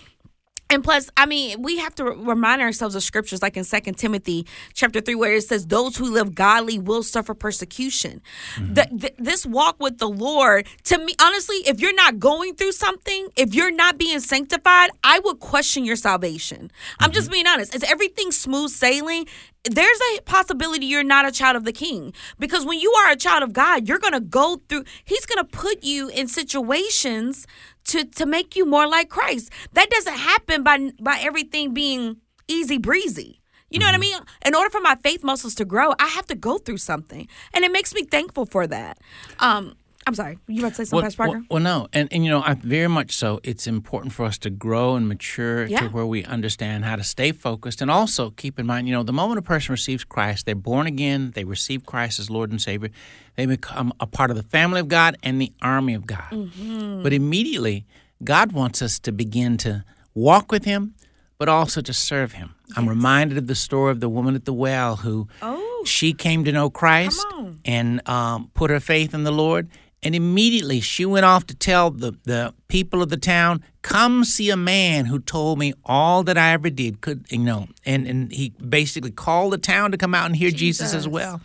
[0.69, 4.45] and plus, I mean, we have to remind ourselves of scriptures like in Second Timothy
[4.73, 8.21] chapter 3, where it says, Those who live godly will suffer persecution.
[8.55, 8.73] Mm-hmm.
[8.75, 12.73] The- th- this walk with the Lord, to me, honestly, if you're not going through
[12.73, 16.71] something, if you're not being sanctified, I would question your salvation.
[16.99, 17.33] I'm just mm-hmm.
[17.33, 17.73] being honest.
[17.73, 19.25] Is everything smooth sailing?
[19.63, 23.15] There's a possibility you're not a child of the king because when you are a
[23.15, 27.45] child of God, you're going to go through, He's going to put you in situations
[27.89, 29.51] to to make you more like Christ.
[29.73, 33.41] That doesn't happen by by everything being easy breezy.
[33.69, 34.17] You know what I mean?
[34.45, 37.63] In order for my faith muscles to grow, I have to go through something, and
[37.63, 38.97] it makes me thankful for that.
[39.39, 39.75] Um,
[40.09, 41.31] I'm sorry, you about to say something, Well, Pastor Parker?
[41.37, 43.39] well, well, no, and and you know, I, very much so.
[43.43, 45.81] It's important for us to grow and mature Yeah.
[45.81, 49.03] to where we understand how to stay focused, and also keep in mind, you know,
[49.03, 51.31] the moment a person receives Christ, they're born again.
[51.35, 52.89] They receive Christ as Lord and Savior.
[53.35, 56.31] They become a part of the family of God and the army of God.
[56.31, 57.03] Mm-hmm.
[57.03, 57.85] But immediately,
[58.23, 60.95] God wants us to begin to walk with Him,
[61.37, 62.55] but also to serve Him.
[62.75, 65.83] I'm reminded of the story of the woman at the well who Oh.
[65.85, 67.25] she came to know Christ
[67.63, 69.69] and um, put her faith in the Lord.
[70.01, 74.49] And immediately she went off to tell the, the people of the town, "Come see
[74.49, 77.67] a man who told me all that I ever did." Could you know?
[77.85, 81.41] And and he basically called the town to come out and hear Jesus, as well.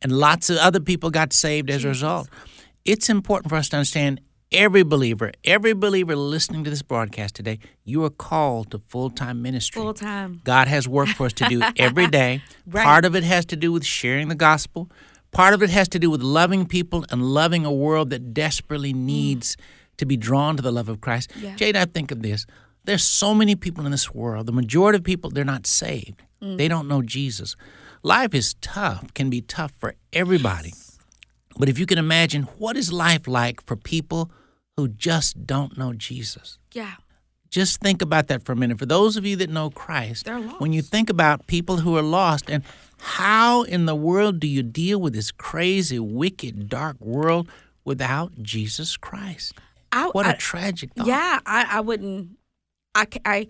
[0.00, 2.28] And lots of other people got saved as a result.
[2.84, 4.20] It's important for us to understand
[4.52, 9.42] every believer, every believer listening to this broadcast today, you are called to full time
[9.42, 9.80] ministry.
[9.80, 10.40] Full time.
[10.44, 12.42] God has work for us to do every day.
[12.66, 12.84] Right.
[12.84, 14.90] Part of it has to do with sharing the gospel.
[15.30, 18.92] Part of it has to do with loving people and loving a world that desperately
[18.92, 18.98] mm.
[18.98, 19.56] needs
[19.98, 21.30] to be drawn to the love of Christ.
[21.36, 21.54] Yeah.
[21.56, 22.46] Jade, I think of this.
[22.84, 24.46] There's so many people in this world.
[24.46, 26.22] The majority of people, they're not saved.
[26.42, 26.56] Mm.
[26.56, 27.56] They don't know Jesus.
[28.02, 30.72] Life is tough, can be tough for everybody.
[31.58, 34.30] But if you can imagine, what is life like for people
[34.76, 36.58] who just don't know Jesus?
[36.72, 36.94] Yeah.
[37.50, 38.78] just think about that for a minute.
[38.78, 42.48] For those of you that know Christ, when you think about people who are lost
[42.48, 42.62] and
[43.00, 47.48] how in the world do you deal with this crazy, wicked, dark world
[47.84, 49.54] without Jesus Christ?
[49.92, 51.06] I, What I- a tragic thought.
[51.06, 52.30] Yeah, I, I wouldn't.
[52.94, 53.46] I, I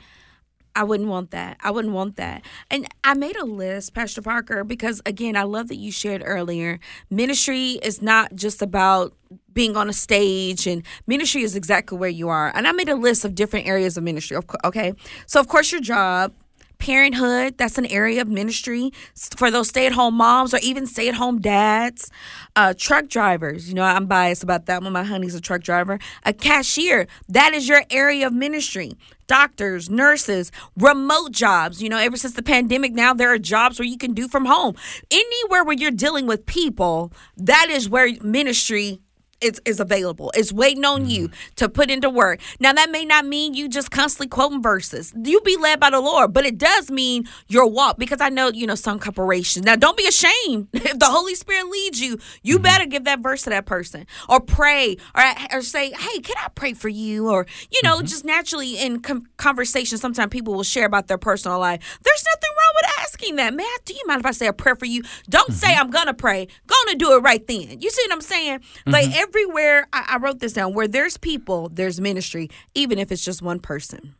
[0.77, 1.57] I wouldn't want that.
[1.61, 2.43] I wouldn't want that.
[2.71, 6.79] And I made a list, Pastor Parker, because again, I love that you shared earlier.
[7.11, 9.13] Ministry is not just about
[9.53, 12.53] being on a stage, and ministry is exactly where you are.
[12.55, 14.37] And I made a list of different areas of ministry.
[14.65, 14.93] Okay,
[15.27, 16.33] so of course your job.
[16.79, 18.93] Parenthood, that's an area of ministry
[19.37, 22.11] for those stay at home moms or even stay at home dads.
[22.55, 24.93] Uh, truck drivers, you know, I'm biased about that one.
[24.93, 25.99] My honey's a truck driver.
[26.25, 28.93] A cashier, that is your area of ministry.
[29.27, 31.83] Doctors, nurses, remote jobs.
[31.83, 34.47] You know, ever since the pandemic, now there are jobs where you can do from
[34.47, 34.75] home.
[35.11, 39.01] Anywhere where you're dealing with people, that is where ministry
[39.41, 40.31] is, is available.
[40.35, 41.55] It's waiting on you mm-hmm.
[41.57, 42.41] to put into work.
[42.61, 45.13] Now that may not mean you just constantly quoting verses.
[45.17, 48.49] You be led by the Lord, but it does mean your walk because I know,
[48.49, 49.65] you know, some corporations.
[49.65, 50.69] Now don't be ashamed.
[50.89, 52.63] If the Holy Spirit leads you, you mm-hmm.
[52.63, 55.23] better give that verse to that person or pray or,
[55.53, 57.29] or say, hey, can I pray for you?
[57.29, 58.07] Or, you know, mm-hmm.
[58.07, 61.99] just naturally in com- conversation, sometimes people will share about their personal life.
[62.03, 63.55] There's nothing wrong with asking that.
[63.55, 65.03] Man, do you mind if I say a prayer for you?
[65.29, 66.49] Don't say I'm going to pray.
[66.67, 67.81] Gonna do it right then.
[67.81, 68.61] You see what I'm saying?
[68.87, 73.25] Like everywhere, I, I wrote this down, where there's people, there's ministry, even if it's
[73.25, 74.15] just one person.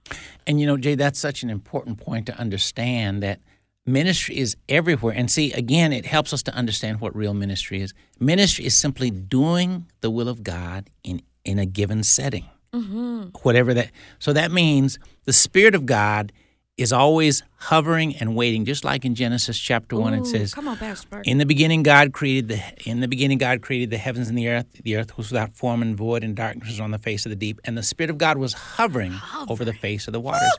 [0.47, 3.41] And you know, Jay, that's such an important point to understand that
[3.87, 5.15] ministry is everywhere.
[5.17, 7.95] And see, again, it helps us to understand what real ministry is.
[8.21, 12.45] Ministry is simply doing the will of God in in a given setting,
[12.75, 13.29] mm-hmm.
[13.43, 13.91] whatever that.
[14.19, 16.31] So that means the Spirit of God
[16.79, 20.15] is always hovering and waiting, just like in Genesis chapter one.
[20.15, 22.63] It says, Come on, Pastor in the beginning, God created the.
[22.89, 24.67] In the beginning, God created the heavens and the earth.
[24.85, 27.37] The earth was without form and void, and darkness was on the face of the
[27.37, 27.61] deep.
[27.65, 29.15] And the Spirit of God was hovering,
[29.49, 30.57] over the face of the waters.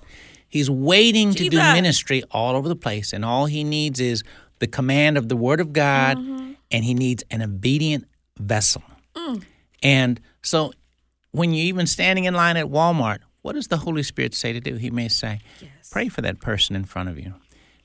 [0.49, 4.23] He's waiting to do ministry all over the place, and all he needs is
[4.59, 6.51] the command of the Word of God, Mm-hmm.
[6.71, 8.05] and he needs an obedient
[8.37, 8.83] vessel.
[9.15, 9.43] Mm.
[9.81, 10.73] And so,
[11.31, 14.59] when you're even standing in line at Walmart, what does the Holy Spirit say to
[14.59, 14.75] do?
[14.75, 15.39] He may say,
[15.91, 17.33] "Pray for that person in front of you."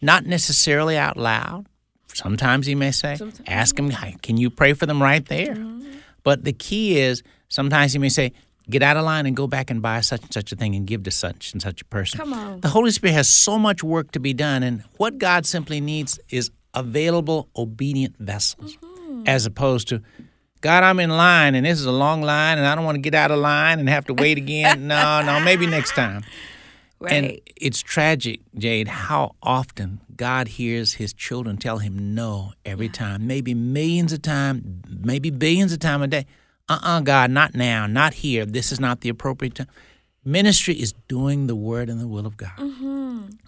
[0.00, 1.66] Not necessarily out loud.
[2.12, 3.90] Sometimes he may say, ask him,
[4.22, 5.54] can you pray for them right there?
[5.54, 5.92] Mm-hmm.
[6.22, 8.32] But the key is sometimes he may say,
[8.70, 10.86] get out of line and go back and buy such and such a thing and
[10.86, 12.18] give to such and such a person.
[12.18, 12.60] Come on.
[12.60, 16.20] The Holy Spirit has so much work to be done, and what God simply needs
[16.28, 19.24] is available, obedient vessels, Mm-hmm.
[19.26, 20.02] as opposed to,
[20.60, 23.00] God, I'm in line and this is a long line and I don't want to
[23.00, 24.86] get out of line and have to wait again.
[24.88, 26.24] no, no, maybe next time.
[27.00, 33.26] And it's tragic, Jade, how often God hears his children tell him no every time,
[33.26, 36.26] maybe millions of times, maybe billions of times a day.
[36.68, 38.46] Uh uh God, not now, not here.
[38.46, 39.66] This is not the appropriate time.
[40.24, 42.52] Ministry is doing the word and the will of God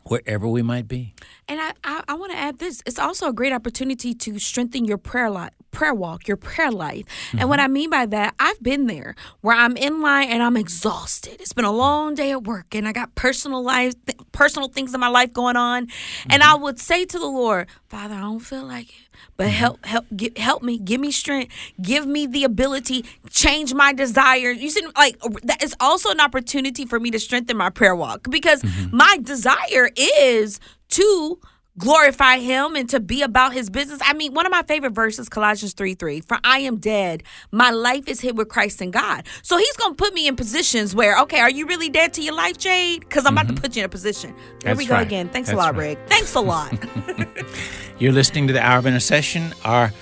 [0.04, 1.14] wherever we might be.
[1.48, 2.82] And I, I, I want to add this.
[2.85, 7.05] It's also a great opportunity to strengthen your prayer life, prayer walk, your prayer life.
[7.33, 7.65] And what mm-hmm.
[7.65, 11.39] I mean by that, I've been there where I'm in line and I'm exhausted.
[11.39, 14.95] It's been a long day at work and I got personal life, th- personal things
[14.95, 15.89] in my life going on.
[16.31, 16.51] And mm-hmm.
[16.51, 19.09] I would say to the Lord, Father, I don't feel like it.
[19.37, 19.53] But mm-hmm.
[19.53, 24.53] help, help, get, help me, give me strength, give me the ability, change my desire.
[24.53, 28.31] You see, like that is also an opportunity for me to strengthen my prayer walk
[28.31, 30.59] because my desire is
[30.89, 31.39] to
[31.79, 34.01] glorify him and to be about his business.
[34.05, 37.23] I mean, one of my favorite verses, Colossians 3 3, for I am dead.
[37.51, 39.27] My life is hid with Christ in God.
[39.43, 42.23] So he's going to put me in positions where, okay, are you really dead to
[42.23, 43.01] your life, Jade?
[43.01, 44.35] Because I'm about to put you in a position.
[44.35, 44.69] There Mm-hmm.
[44.69, 45.07] That's we go right.
[45.07, 45.29] again.
[45.29, 45.99] Thanks That's a lot, right.
[45.99, 46.09] Rick.
[46.09, 46.73] Thanks a lot.
[47.99, 49.55] You're listening to the Hour of Intercession.
[49.65, 49.93] Our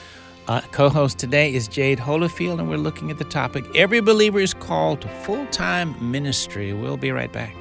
[0.48, 4.40] uh, co host today is Jade Hollyfield, and we're looking at the topic Every believer
[4.40, 6.72] is called to full time ministry.
[6.72, 7.54] We'll be right back.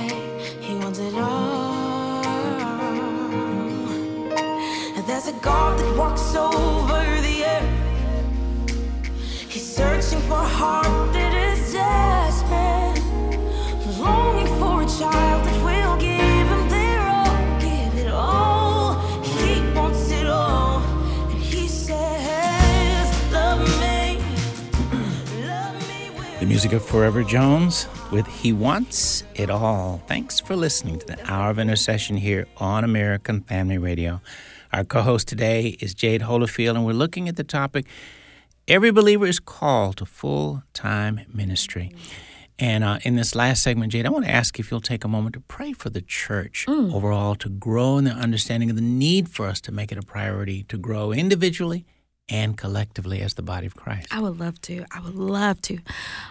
[0.00, 0.58] Today.
[0.60, 2.22] He wants it all.
[5.06, 8.70] There's a God that walks over the earth.
[9.48, 13.02] He's searching for a heart that is desperate,
[13.98, 19.00] longing for a child that will give him their all, give it all.
[19.22, 20.78] He wants it all,
[21.30, 24.20] and he says, "Love me,
[25.44, 30.02] love me with." The music of Forever Jones with He Wants It All.
[30.06, 34.20] Thanks for listening to the Hour of Intercession here on American Family Radio.
[34.72, 37.86] Our co host today is Jade Hollyfield, and we're looking at the topic
[38.70, 41.90] Every believer is called to full time ministry.
[42.56, 45.08] And uh, in this last segment, Jade, I want to ask if you'll take a
[45.08, 49.28] moment to pray for the church overall to grow in their understanding of the need
[49.28, 51.84] for us to make it a priority to grow individually
[52.28, 54.06] and collectively as the body of Christ.
[54.12, 54.84] I would love to.
[54.92, 55.78] I would love to.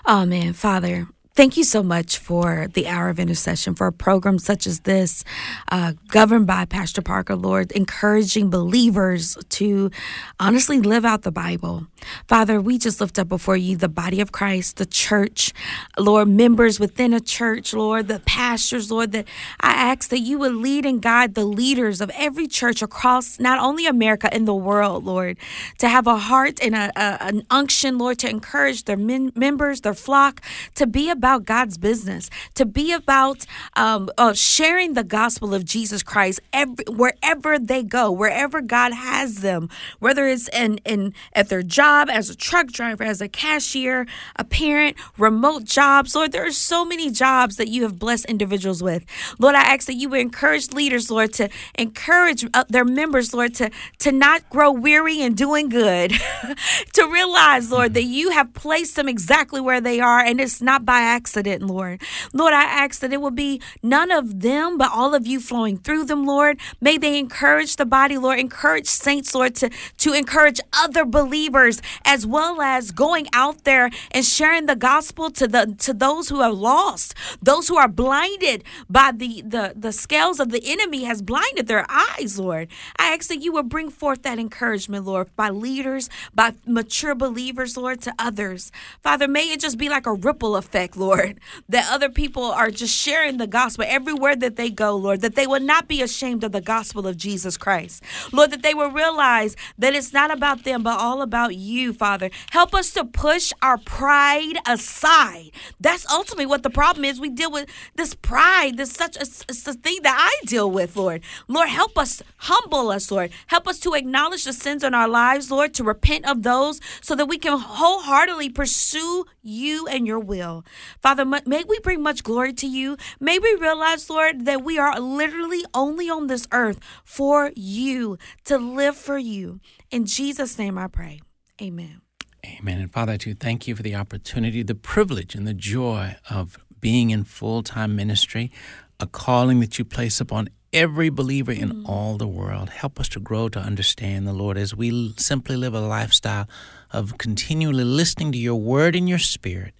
[0.06, 1.08] Oh, man, Father.
[1.40, 5.24] Thank you so much for the hour of intercession, for a program such as this,
[5.72, 9.90] uh, governed by Pastor Parker, Lord, encouraging believers to
[10.38, 11.88] honestly live out the Bible.
[12.28, 15.54] Father, we just lift up before you the body of Christ, the church,
[15.98, 19.26] Lord, members within a church, Lord, the pastors, Lord, that
[19.62, 23.60] I ask that you would lead and guide the leaders of every church across not
[23.60, 25.38] only America in the world, Lord,
[25.78, 29.82] to have a heart and a, a- an unction, Lord, to encourage their men, members,
[29.82, 30.42] their flock,
[30.76, 36.02] to be about God's business, to be about um, uh, sharing the gospel of Jesus
[36.02, 39.70] Christ every, wherever they go, wherever God has them,
[40.00, 44.44] whether it's in, in at their job as a truck driver, as a cashier, a
[44.44, 46.16] parent, remote jobs.
[46.16, 49.06] Lord, there are so many jobs that you have blessed individuals with.
[49.38, 53.54] Lord, I ask that you would encourage leaders, Lord, to encourage uh, their members, Lord,
[53.56, 53.70] to
[54.00, 56.14] to not grow weary in doing good,
[56.94, 60.86] to realize, Lord, that you have placed them exactly where they are, and it's not
[60.86, 61.19] by accident,
[61.62, 62.02] Lord.
[62.34, 65.78] Lord, I ask that it will be none of them, but all of you flowing
[65.78, 66.60] through them, Lord.
[66.82, 68.40] May they encourage the body, Lord.
[68.40, 74.26] Encourage saints, Lord, to, to encourage other believers as well as going out there and
[74.26, 79.12] sharing the gospel to the to those who are lost, those who are blinded by
[79.12, 82.68] the the, the scales of the enemy has blinded their eyes, Lord.
[82.98, 87.78] I ask that you will bring forth that encouragement, Lord, by leaders, by mature believers,
[87.78, 88.72] Lord, to others.
[89.02, 91.40] Father, may it just be like a ripple effect, Lord,
[91.70, 95.48] that other people are just sharing the gospel everywhere that they go, Lord, that they
[95.48, 98.04] will not be ashamed of the gospel of Jesus Christ.
[98.32, 102.30] Lord, that they will realize that it's not about them, but all about you, Father.
[102.52, 105.52] Help us to push our pride aside.
[105.80, 107.20] That's ultimately what the problem is.
[107.20, 111.22] We deal with this pride, this such a, a thing that I deal with, Lord.
[111.48, 113.32] Lord, help us, humble us, Lord.
[113.48, 117.16] Help us to acknowledge the sins in our lives, Lord, to repent of those so
[117.16, 120.66] that we can wholeheartedly pursue you and your will.
[121.02, 122.98] Father, may we bring much glory to you.
[123.20, 128.58] May we realize, Lord, that we are literally only on this earth for you, to
[128.58, 129.60] live for you.
[129.92, 131.22] In Jesus' name I pray.
[131.62, 132.02] Amen.
[132.46, 132.80] Amen.
[132.80, 136.58] And Father, I too thank you for the opportunity, the privilege, and the joy of
[136.80, 138.52] being in full time ministry,
[139.00, 141.86] a calling that you place upon every believer in mm-hmm.
[141.86, 142.70] all the world.
[142.70, 146.48] Help us to grow to understand the Lord as we simply live a lifestyle
[146.92, 149.74] of continually listening to your word and your spirit,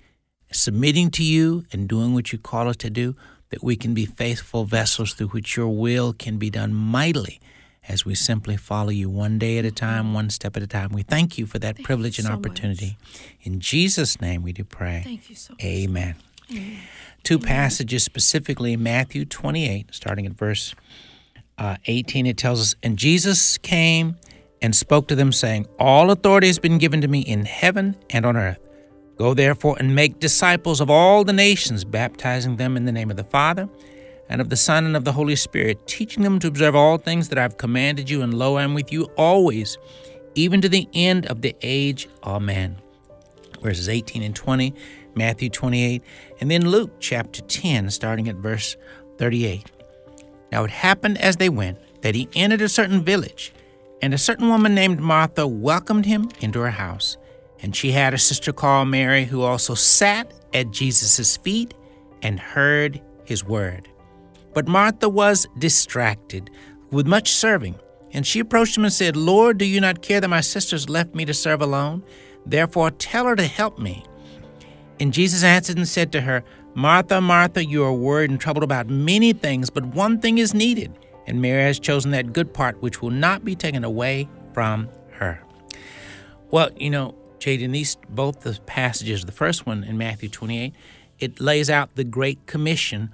[0.52, 3.16] submitting to you and doing what you call us to do,
[3.50, 7.40] that we can be faithful vessels through which your will can be done mightily
[7.88, 10.90] as we simply follow you one day at a time, one step at a time.
[10.92, 12.40] We thank you for that Thank privilege and so much.
[12.40, 12.98] opportunity.
[13.42, 15.02] In Jesus' name we do pray.
[15.04, 15.64] Thank you so much.
[15.64, 16.16] Amen.
[17.24, 20.74] Two passages specifically, Matthew 28, starting at verse
[21.58, 24.16] uh, 18, it tells us, And Jesus came
[24.62, 28.26] and spoke to them, saying, All authority has been given to me in heaven and
[28.26, 28.60] on earth.
[29.20, 33.18] Go therefore and make disciples of all the nations, baptizing them in the name of
[33.18, 33.70] the Father,
[34.30, 37.30] and of the Son, and of the Holy Spirit, teaching them to observe all things
[37.30, 39.78] that I have commanded you, and lo, I am with you always,
[40.34, 42.08] even to the end of the age.
[42.24, 42.82] Amen
[43.62, 44.74] verses 18 and 20,
[45.16, 46.02] Matthew 28,
[46.40, 48.78] and then Luke chapter 10, starting at verse
[49.18, 49.70] 38.
[50.52, 53.54] Now it happened as they went that he entered a certain village,
[54.02, 57.18] and a certain woman named Martha welcomed him into her house.
[57.62, 61.74] And she had a sister called Mary, who also sat at Jesus' feet
[62.22, 63.90] and heard his word.
[64.54, 66.50] But Martha was distracted
[66.92, 67.76] with much serving.
[68.12, 71.14] And she approached him and said, Lord, do you not care that my sisters left
[71.14, 72.04] me to serve alone?
[72.46, 74.04] Therefore tell her to help me.
[75.00, 76.44] And Jesus answered and said to her,
[76.74, 80.98] Martha, Martha, you are worried and troubled about many things, but one thing is needed,
[81.28, 85.42] and Mary has chosen that good part which will not be taken away from her.
[86.52, 90.74] Well, you know, Jade, in these both the passages, the first one in Matthew 28,
[91.20, 93.10] it lays out the Great Commission.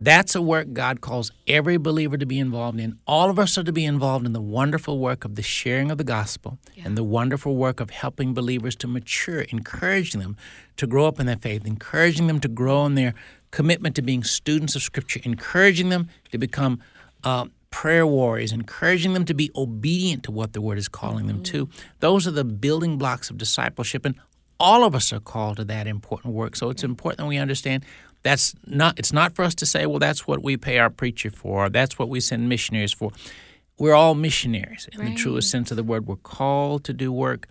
[0.00, 2.98] That's a work God calls every believer to be involved in.
[3.06, 5.98] All of us are to be involved in the wonderful work of the sharing of
[5.98, 10.36] the gospel and the wonderful work of helping believers to mature, encouraging them
[10.76, 13.14] to grow up in their faith, encouraging them to grow in their
[13.50, 16.80] commitment to being students of Scripture, encouraging them to become
[17.24, 21.42] uh, prayer warriors, encouraging them to be obedient to what the Word is calling them
[21.44, 21.66] to.
[21.66, 21.70] Mm.
[22.00, 24.14] Those are the building blocks of discipleship, and
[24.58, 26.56] all of us are called to that important work.
[26.56, 27.84] So it's important that we understand
[28.22, 28.98] that's not.
[28.98, 31.68] It's not for us to say, "Well, that's what we pay our preacher for," or
[31.68, 33.12] "That's what we send missionaries for."
[33.78, 36.08] We're all missionaries in the truest sense of the word.
[36.08, 37.46] We're called to do work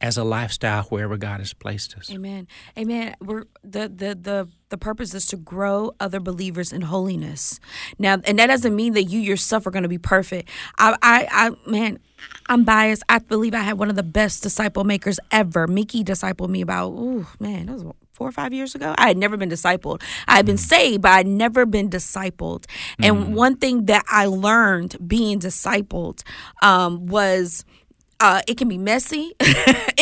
[0.00, 2.10] as a lifestyle wherever God has placed us.
[2.10, 2.48] Amen.
[2.78, 3.14] Amen.
[3.20, 7.60] We're the the the the purpose is to grow other believers in holiness.
[7.98, 10.48] Now, and that doesn't mean that you yourself are going to be perfect.
[10.78, 11.98] I, I, I, man,
[12.46, 13.02] I'm biased.
[13.08, 15.66] I believe I had one of the best disciple makers ever.
[15.66, 18.94] Mickey discipled me about, ooh, man, that was four or five years ago.
[18.96, 20.02] I had never been discipled.
[20.28, 22.66] I had been saved, but I'd never been discipled.
[23.02, 26.22] And one thing that I learned being discipled
[26.62, 27.64] um, was
[28.20, 29.34] uh, it can be messy.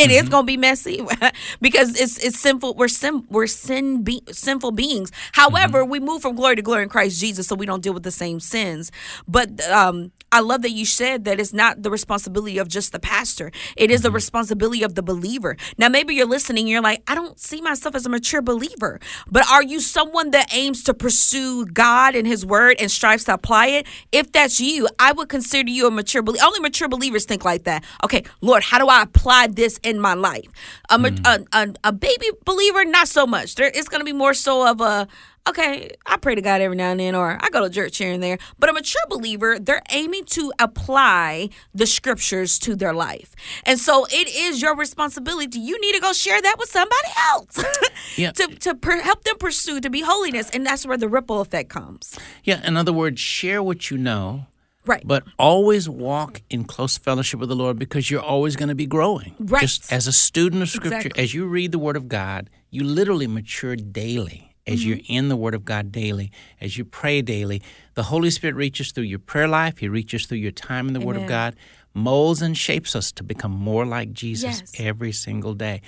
[0.00, 1.04] It is gonna be messy
[1.60, 2.74] because it's it's sinful.
[2.74, 5.10] We're sin we're sin be, sinful beings.
[5.32, 8.04] However, we move from glory to glory in Christ Jesus, so we don't deal with
[8.04, 8.92] the same sins.
[9.26, 12.98] But um, I love that you said that it's not the responsibility of just the
[13.00, 13.50] pastor.
[13.76, 15.56] It is the responsibility of the believer.
[15.78, 16.64] Now, maybe you're listening.
[16.64, 19.00] And You're like, I don't see myself as a mature believer.
[19.30, 23.34] But are you someone that aims to pursue God and His Word and strives to
[23.34, 23.86] apply it?
[24.12, 26.44] If that's you, I would consider you a mature believer.
[26.44, 27.84] Only mature believers think like that.
[28.08, 30.46] Okay, Lord, how do I apply this in my life?
[30.88, 33.54] A, ma- a, a, a baby believer, not so much.
[33.56, 35.06] There, it's going to be more so of a
[35.48, 38.12] okay, I pray to God every now and then, or I go to church here
[38.12, 38.36] and there.
[38.58, 43.34] But a mature believer, they're aiming to apply the scriptures to their life.
[43.64, 45.58] And so it is your responsibility.
[45.58, 47.64] You need to go share that with somebody else
[48.18, 48.32] Yeah.
[48.32, 50.50] to, to per- help them pursue to be holiness.
[50.50, 52.18] And that's where the ripple effect comes.
[52.44, 54.44] Yeah, in other words, share what you know,
[54.88, 55.02] Right.
[55.06, 58.86] but always walk in close fellowship with the Lord because you're always going to be
[58.86, 59.34] growing.
[59.38, 59.60] Right.
[59.60, 61.22] Just as a student of Scripture, Exactly.
[61.22, 64.44] as you read the Word of God, you literally mature daily.
[64.66, 64.88] As Mm-hmm.
[64.88, 66.30] you're in the Word of God daily,
[66.60, 67.62] as you pray daily,
[67.94, 69.78] the Holy Spirit reaches through your prayer life.
[69.78, 71.56] He reaches through your time in the Word of God,
[71.94, 74.72] molds and shapes us to become more like Jesus Yes.
[74.78, 75.80] every single day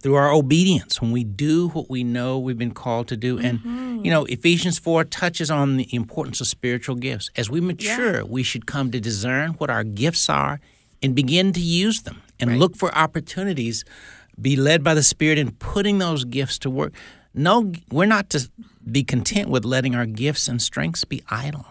[0.00, 3.58] through our obedience when we do what we know we've been called to do and
[3.60, 4.04] Mm-hmm.
[4.04, 8.42] you know ephesians 4 touches on the importance of spiritual gifts as we mature we
[8.42, 10.60] should come to discern what our gifts are
[11.02, 13.84] and begin to use them and look for opportunities
[14.40, 16.92] be led by the spirit in putting those gifts to work
[17.34, 18.50] no we're not to
[18.90, 21.66] be content with letting our gifts and strengths be idle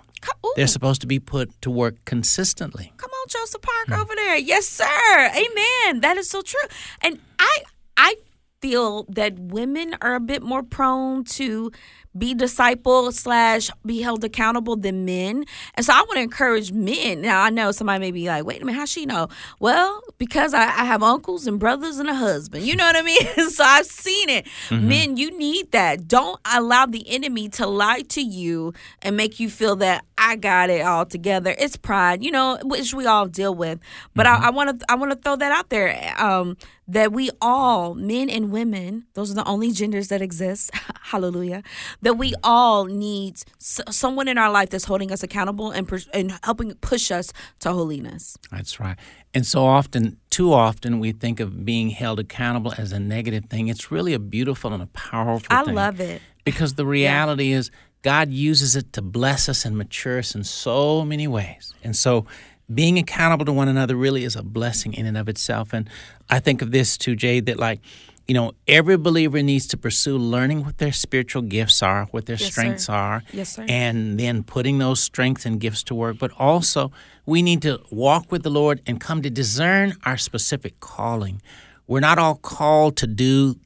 [0.45, 4.37] ooh, they're supposed to be put to work consistently come on, Joseph Park over there.
[4.37, 4.85] Yes, sir.
[5.29, 6.01] Amen.
[6.01, 6.59] That is so true.
[7.01, 7.59] And I,
[7.97, 8.15] I
[8.61, 11.71] feel that women are a bit more prone to
[12.17, 15.45] be disciple slash be held accountable than men.
[15.75, 17.21] And so I want to encourage men.
[17.21, 19.27] Now I know somebody may be like, wait a minute, how she know?
[19.59, 22.65] Well, because I, I have uncles and brothers and a husband.
[22.65, 23.21] You know what I mean?
[23.49, 24.47] so I've seen it.
[24.69, 26.07] Men, you need that.
[26.07, 30.69] Don't allow the enemy to lie to you and make you feel that I got
[30.69, 31.55] it all together.
[31.57, 33.79] It's pride, you know, which we all deal with.
[34.15, 36.13] But I want to I want to throw that out there.
[36.17, 36.57] Um,
[36.91, 40.71] that we all, men and women, those are the only genders that exist.
[41.03, 41.63] Hallelujah.
[42.03, 46.07] That we all need s- someone in our life that's holding us accountable and pers-
[46.13, 48.37] and helping push us to holiness.
[48.51, 48.97] That's right.
[49.33, 53.67] And so often, too often, we think of being held accountable as a negative thing.
[53.67, 55.75] It's really a beautiful and a powerful I thing.
[55.75, 56.21] love it.
[56.43, 57.69] Because the reality is,
[58.01, 61.73] God uses it to bless us and mature us in so many ways.
[61.83, 62.25] And so,
[62.73, 65.71] being accountable to one another really is a blessing in and of itself.
[65.71, 65.87] And
[66.29, 67.79] I think of this too, Jade, that like,
[68.27, 72.37] you know, every believer needs to pursue learning what their spiritual gifts are, what their
[72.37, 72.93] Yes, strengths sir.
[72.93, 76.17] are, Yes, and then putting those strengths and gifts to work.
[76.19, 76.91] But also,
[77.25, 81.41] we need to walk with the Lord and come to discern our specific calling.
[81.87, 83.57] We're not all called to do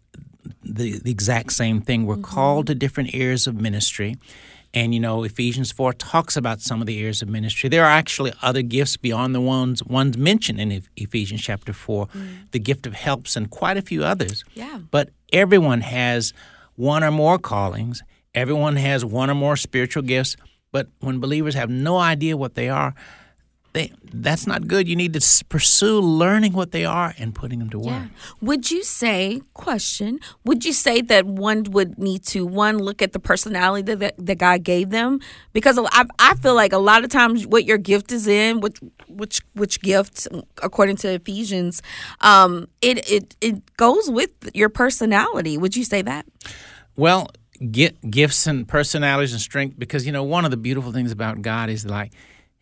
[0.64, 2.06] the, the exact same thing.
[2.06, 2.24] We're mm-hmm.
[2.24, 4.18] called to different areas of ministry.
[4.76, 7.70] And you know, Ephesians 4 talks about some of the areas of ministry.
[7.70, 12.52] There are actually other gifts beyond the ones ones mentioned in Ephesians chapter 4, mm.
[12.52, 14.44] the gift of helps and quite a few others.
[14.54, 14.80] Yeah.
[14.92, 16.34] But everyone has
[16.76, 18.04] one or more callings.
[18.36, 20.36] Everyone has one or more spiritual gifts.
[20.74, 22.94] But when believers have no idea what they are,
[23.76, 24.88] they, that's not good.
[24.88, 27.88] You need to pursue learning what they are and putting them to work.
[27.88, 28.08] Yeah.
[28.40, 33.12] Would you say, question, would you say that one would need to, one, look at
[33.12, 35.20] the personality that, that God gave them?
[35.52, 38.80] Because I, I feel like a lot of times what your gift is in, which,
[39.10, 40.26] which, which gift,
[40.64, 41.82] according to Ephesians,
[42.22, 45.58] um, it, it, it goes with your personality.
[45.58, 46.26] Would you say that?
[46.96, 47.28] Well,
[47.72, 51.42] get gifts and personalities and strength because you know one of the beautiful things about
[51.42, 52.12] God is like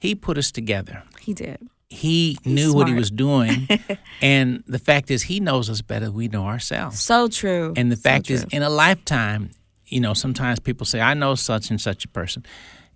[0.04, 1.01] He put us together.
[1.22, 1.70] He did.
[1.88, 3.70] He knew what He was doing,
[4.22, 6.99] and the fact is, He knows us better than we know ourselves.
[6.99, 7.74] So true.
[7.78, 9.51] And the So fact is, in a lifetime,
[9.86, 12.43] you know, sometimes people say, "I know such and such a person."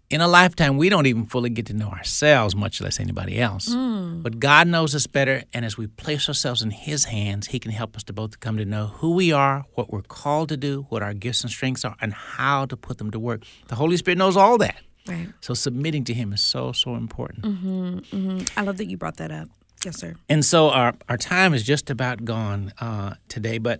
[0.09, 3.73] In a lifetime, we don't even fully get to know ourselves, much less anybody else.
[3.73, 4.21] Hmm.
[4.21, 7.71] But God knows us better, and as we place ourselves in His hands, He can
[7.71, 10.85] help us to both come to know who we are, what we're called to do,
[10.89, 13.43] what our gifts and strengths are, and how to put them to work.
[13.69, 14.81] The Holy Spirit knows all that.
[15.07, 15.29] Right.
[15.41, 17.43] So submitting to Him is so, so important.
[17.43, 18.59] Mm-hmm, mm-hmm.
[18.59, 19.49] I love that you brought that up.
[19.85, 20.15] Yes, sir.
[20.27, 23.57] And so our, our time is just about gone uh, today.
[23.57, 23.79] But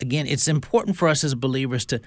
[0.00, 2.00] again, it's important for us as believers to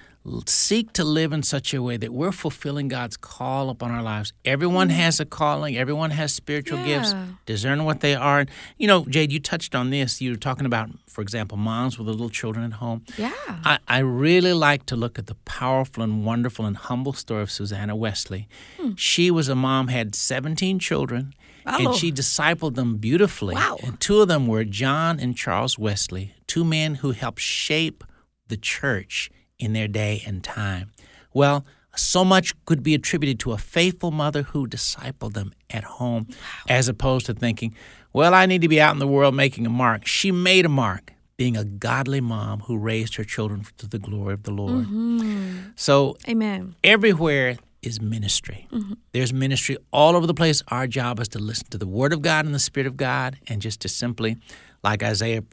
[0.46, 4.32] seek to live in such a way that we're fulfilling God's call upon our lives.
[4.44, 4.98] Everyone mm-hmm.
[4.98, 7.12] has a calling, everyone has spiritual gifts.
[7.12, 7.26] Yeah.
[7.46, 8.40] Discern what they are.
[8.40, 10.20] And, You know, Jade, you touched on this.
[10.20, 13.04] You were talking about, for example, moms with little children at home.
[13.18, 13.32] Yeah.
[13.46, 17.50] I, I really like to look at the powerful and wonderful and humble story of
[17.50, 18.48] Susanna Wesley.
[18.78, 18.92] Hmm.
[18.96, 21.34] She was a mom, had 17 children,
[21.64, 21.86] Oh.
[21.86, 23.54] and she discipled them beautifully.
[23.54, 23.78] Wow.
[23.82, 28.04] And two of them were John and Charles Wesley, two men who helped shape
[28.48, 30.92] the church in their day and time.
[31.32, 31.64] Well,
[31.96, 36.26] so much could be attributed to a faithful mother who discipled them at home,
[36.68, 37.74] as opposed to thinking,
[38.12, 40.06] well, I need to be out in the world making a mark.
[40.06, 44.34] She made a mark, being a godly mom who raised her children to the glory
[44.34, 44.84] of the Lord.
[44.84, 45.70] Mm-hmm.
[45.74, 46.74] So Amen.
[46.84, 48.68] everywhere is ministry.
[48.70, 48.92] Mm-hmm.
[49.12, 50.62] There's ministry all over the place.
[50.68, 53.38] Our job is to listen to the Word of God and the Spirit of God,
[53.48, 54.36] and just to simply,
[54.84, 55.44] like Isaiah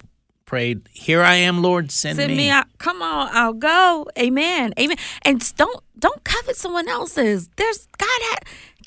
[0.50, 2.66] prayed, "Here I am, Lord, send, Send me out.
[2.80, 4.08] Come on, I'll go.
[4.18, 4.74] Amen.
[4.80, 4.97] Amen.
[5.22, 7.50] And don't don't covet someone else's.
[7.56, 8.39] There's God had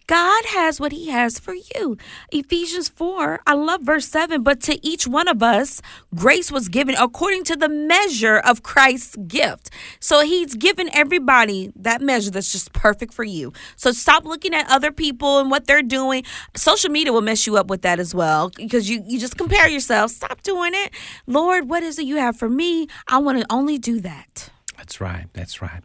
[0.07, 1.97] God has what he has for you.
[2.31, 5.81] Ephesians 4, I love verse 7, but to each one of us
[6.15, 9.71] grace was given according to the measure of Christ's gift.
[10.01, 13.53] So he's given everybody that measure that's just perfect for you.
[13.77, 16.25] So stop looking at other people and what they're doing.
[16.57, 19.69] Social media will mess you up with that as well because you you just compare
[19.69, 20.11] yourself.
[20.11, 20.93] Stop doing it.
[21.27, 22.89] Lord, what is it you have for me?
[23.09, 24.52] I want to only do that.
[24.83, 25.27] That's right.
[25.33, 25.81] That's right.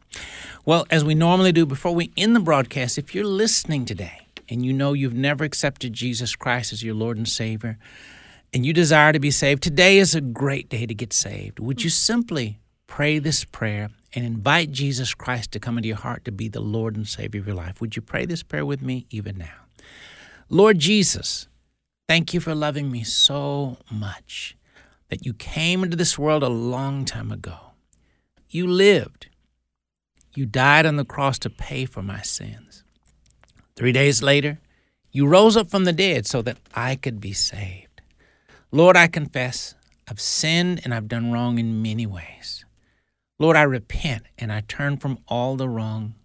[0.66, 4.66] Well, as we normally do before we end the broadcast, if you're listening today and
[4.66, 7.78] you know you've never accepted Jesus Christ as your Lord and Savior,
[8.52, 11.60] and you desire to be saved, today is a great day to get saved.
[11.60, 16.26] Would you simply pray this prayer and invite Jesus Christ to come into your heart
[16.26, 17.80] to be the Lord and Savior of your life?
[17.80, 19.86] Would you pray this prayer with me even now?
[20.50, 21.48] Lord Jesus,
[22.08, 24.58] thank you for loving me so much
[25.10, 27.67] that you came into this world a long time ago.
[28.50, 29.28] You lived.
[30.36, 32.84] You died on the cross to pay for my sins.
[33.76, 34.60] Three days later,
[35.12, 38.02] you rose up from the dead so that I could be saved.
[38.72, 39.76] Lord, I confess
[40.08, 42.66] I've sinned and I've done wrong in many ways.
[43.40, 46.16] Lord, I repent and I turn from all the wrong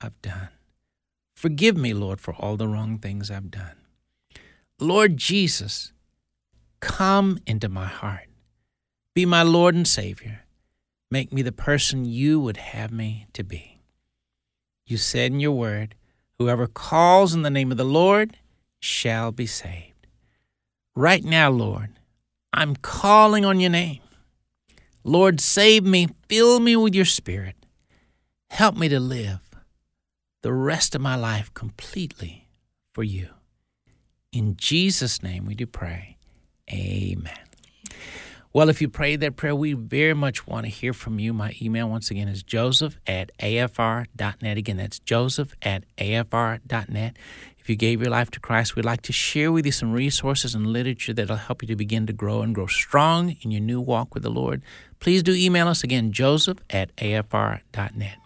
[0.00, 0.48] I've done.
[1.34, 3.76] Forgive me, Lord, for all the wrong things I've done.
[4.78, 5.92] Lord Jesus,
[6.80, 8.28] come into my heart.
[9.14, 10.44] Be my Lord and Savior.
[11.10, 13.80] Make me the person you would have me to be.
[14.86, 15.94] You said in your word,
[16.38, 18.38] Whoever calls in the name of the Lord
[18.80, 20.06] shall be saved.
[20.96, 21.90] Right now, Lord,
[22.52, 24.00] I'm calling on your name.
[25.04, 27.56] Lord, save me, fill me with your spirit.
[28.48, 29.40] Help me to live
[30.42, 32.48] the rest of my life completely
[32.94, 33.28] for you.
[34.32, 36.16] In Jesus' name we do pray.
[36.72, 37.39] Amen.
[38.52, 41.32] Well, if you prayed that prayer, we very much want to hear from you.
[41.32, 44.56] My email, once again, is joseph at afr.net.
[44.56, 47.16] Again, that's joseph at afr.net.
[47.60, 50.56] If you gave your life to Christ, we'd like to share with you some resources
[50.56, 53.80] and literature that'll help you to begin to grow and grow strong in your new
[53.80, 54.62] walk with the Lord.
[54.98, 58.16] Please do email us again, joseph at afr.net.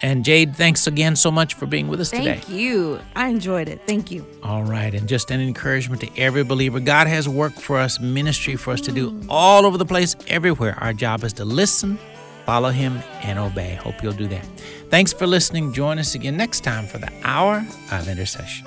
[0.00, 2.38] And Jade, thanks again so much for being with us Thank today.
[2.38, 3.00] Thank you.
[3.16, 3.80] I enjoyed it.
[3.86, 4.24] Thank you.
[4.42, 4.94] All right.
[4.94, 8.80] And just an encouragement to every believer God has work for us, ministry for us
[8.82, 10.76] to do all over the place, everywhere.
[10.80, 11.98] Our job is to listen,
[12.46, 13.74] follow Him, and obey.
[13.74, 14.46] Hope you'll do that.
[14.88, 15.72] Thanks for listening.
[15.72, 18.66] Join us again next time for the Hour of Intercession.